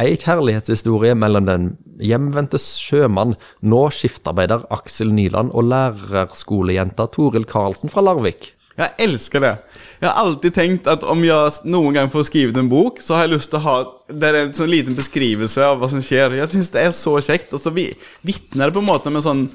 Ei 0.00 0.16
kjærlighetshistorie 0.16 1.14
mellom 1.16 1.46
den 1.46 1.70
hjemvendte 2.02 2.58
sjømann, 2.60 3.36
nå 3.62 3.86
skiftarbeider 3.94 4.66
Aksel 4.74 5.12
Nyland 5.14 5.54
og 5.54 5.70
lærerskolejenta 5.70 7.08
Toril 7.14 7.46
Karlsen 7.48 7.92
fra 7.92 8.04
Larvik. 8.04 8.52
Jeg 8.76 8.92
elsker 9.00 9.40
det. 9.40 9.54
Jeg 10.02 10.10
har 10.10 10.18
alltid 10.20 10.52
tenkt 10.52 10.88
at 10.92 11.04
om 11.08 11.22
jeg 11.24 11.52
noen 11.64 11.94
gang 11.96 12.10
får 12.12 12.26
skrevet 12.28 12.58
en 12.60 12.68
bok, 12.68 12.98
så 13.00 13.16
har 13.16 13.24
jeg 13.24 13.38
lyst 13.38 13.48
til 13.52 13.62
å 13.62 13.64
ha 13.64 13.76
Det 14.12 14.28
er 14.28 14.36
en 14.42 14.52
sånn 14.54 14.68
liten 14.70 14.94
beskrivelse 14.94 15.64
av 15.64 15.80
hva 15.80 15.88
som 15.90 16.02
skjer. 16.04 16.36
Jeg 16.36 16.52
syns 16.52 16.68
det 16.74 16.82
er 16.84 16.92
så 16.94 17.16
kjekt. 17.24 17.52
Og 17.56 17.58
så 17.58 17.72
vi- 17.72 17.96
vitner 18.22 18.66
det 18.68 18.74
på 18.74 18.84
en 18.84 18.86
måte 18.92 19.10
med 19.10 19.22
sånn 19.24 19.48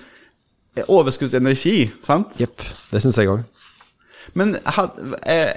overskuddsenergi, 0.88 1.92
sant? 2.06 2.38
Jepp. 2.40 2.64
Det 2.92 3.02
syns 3.04 3.20
jeg 3.20 3.30
òg. 3.32 3.44
Men 4.38 4.56
har, 4.64 4.92
eh, 5.28 5.54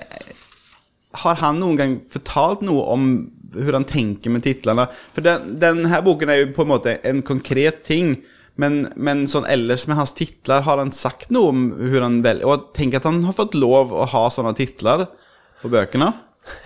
har 1.23 1.37
han 1.37 1.61
noen 1.61 1.77
gang 1.79 1.97
fortalt 2.11 2.65
noe 2.67 2.83
om 2.95 3.09
hvordan 3.55 3.85
han 3.85 3.91
tenker 3.91 4.31
med 4.35 4.43
titlene? 4.43 4.89
For 5.15 5.23
den, 5.23 5.59
den 5.63 5.85
her 5.87 6.03
boken 6.03 6.33
er 6.33 6.41
jo 6.43 6.53
på 6.57 6.65
en 6.65 6.73
måte 6.75 6.99
en 7.07 7.23
konkret 7.23 7.85
ting, 7.87 8.17
Men, 8.55 8.85
men 8.95 9.25
sånn 9.27 9.49
ellers 9.51 9.89
med 9.91 9.97
hans 9.99 10.13
titler, 10.15 10.61
har 10.63 10.79
han 10.79 10.93
sagt 10.95 11.33
noe 11.35 11.51
om 11.51 11.63
hvordan 11.75 12.05
han 12.05 12.21
velger 12.23 12.47
Og 12.47 12.69
tenk 12.77 12.95
at 12.95 13.03
han 13.09 13.25
har 13.27 13.35
fått 13.35 13.57
lov 13.59 13.91
å 13.91 14.05
ha 14.13 14.29
sånne 14.31 14.53
titler 14.55 15.09
på 15.59 15.71
bøkene. 15.73 16.13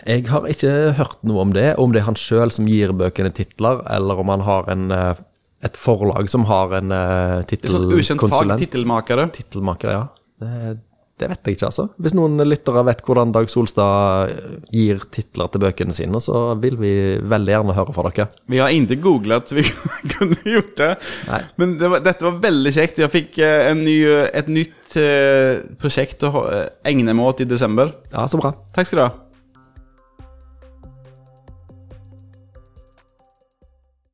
Jeg 0.05 0.27
har 0.29 0.45
ikke 0.51 0.93
hørt 0.99 1.23
noe 1.25 1.47
om 1.47 1.55
det, 1.57 1.79
om 1.81 1.95
det 1.95 2.03
er 2.03 2.09
han 2.11 2.19
sjøl 2.19 2.53
som 2.53 2.69
gir 2.69 2.93
bøkene 2.93 3.33
titler, 3.33 3.81
eller 3.89 4.21
om 4.21 4.29
han 4.35 4.45
har 4.45 4.69
en, 4.69 4.91
eh, 4.93 5.23
et 5.65 5.79
forlag 5.79 6.29
som 6.31 6.45
har 6.47 6.77
en 6.79 6.93
uh, 6.95 7.41
er 7.43 7.71
sånn 7.71 7.89
ukjent 7.91 8.21
fag, 8.21 8.29
tittelkonsulent. 8.29 8.63
tittelmakere. 8.63 9.25
Tittelmaker, 9.35 9.91
ja. 9.91 10.05
Det, 10.39 10.77
det 11.19 11.29
vet 11.33 11.49
jeg 11.49 11.57
ikke, 11.57 11.71
altså. 11.73 11.89
Hvis 11.99 12.15
noen 12.15 12.39
lyttere 12.47 12.85
vet 12.87 13.03
hvordan 13.03 13.33
Dag 13.35 13.51
Solstad 13.51 14.31
gir 14.71 15.03
titler 15.11 15.51
til 15.51 15.65
bøkene 15.65 15.97
sine, 15.97 16.23
så 16.23 16.55
vil 16.63 16.79
vi 16.79 16.93
veldig 17.19 17.55
gjerne 17.57 17.75
høre 17.75 17.97
fra 17.97 18.07
dere. 18.07 18.29
Vi 18.47 18.63
har 18.63 18.75
ikke 18.75 19.01
googlet, 19.03 19.51
vi 19.59 19.67
kunne 20.15 20.39
gjort 20.47 20.75
det. 20.79 20.93
Nei. 21.33 21.45
Men 21.59 21.79
det 21.83 21.91
var, 21.91 22.07
dette 22.07 22.29
var 22.29 22.43
veldig 22.47 22.75
kjekt. 22.79 23.03
Jeg 23.03 23.15
fikk 23.15 23.41
eh, 23.43 23.71
en 23.73 23.83
ny, 23.83 23.99
et 24.31 24.53
nytt 24.53 24.95
uh, 24.95 25.65
prosjekt 25.83 26.23
å 26.29 26.47
egne 26.87 27.11
meg 27.11 27.33
åt 27.33 27.43
i 27.43 27.51
desember. 27.51 27.97
Ja, 28.15 28.31
så 28.31 28.39
bra. 28.39 28.55
Takk 28.77 28.87
skal 28.87 29.03
du 29.03 29.09
ha. 29.09 29.15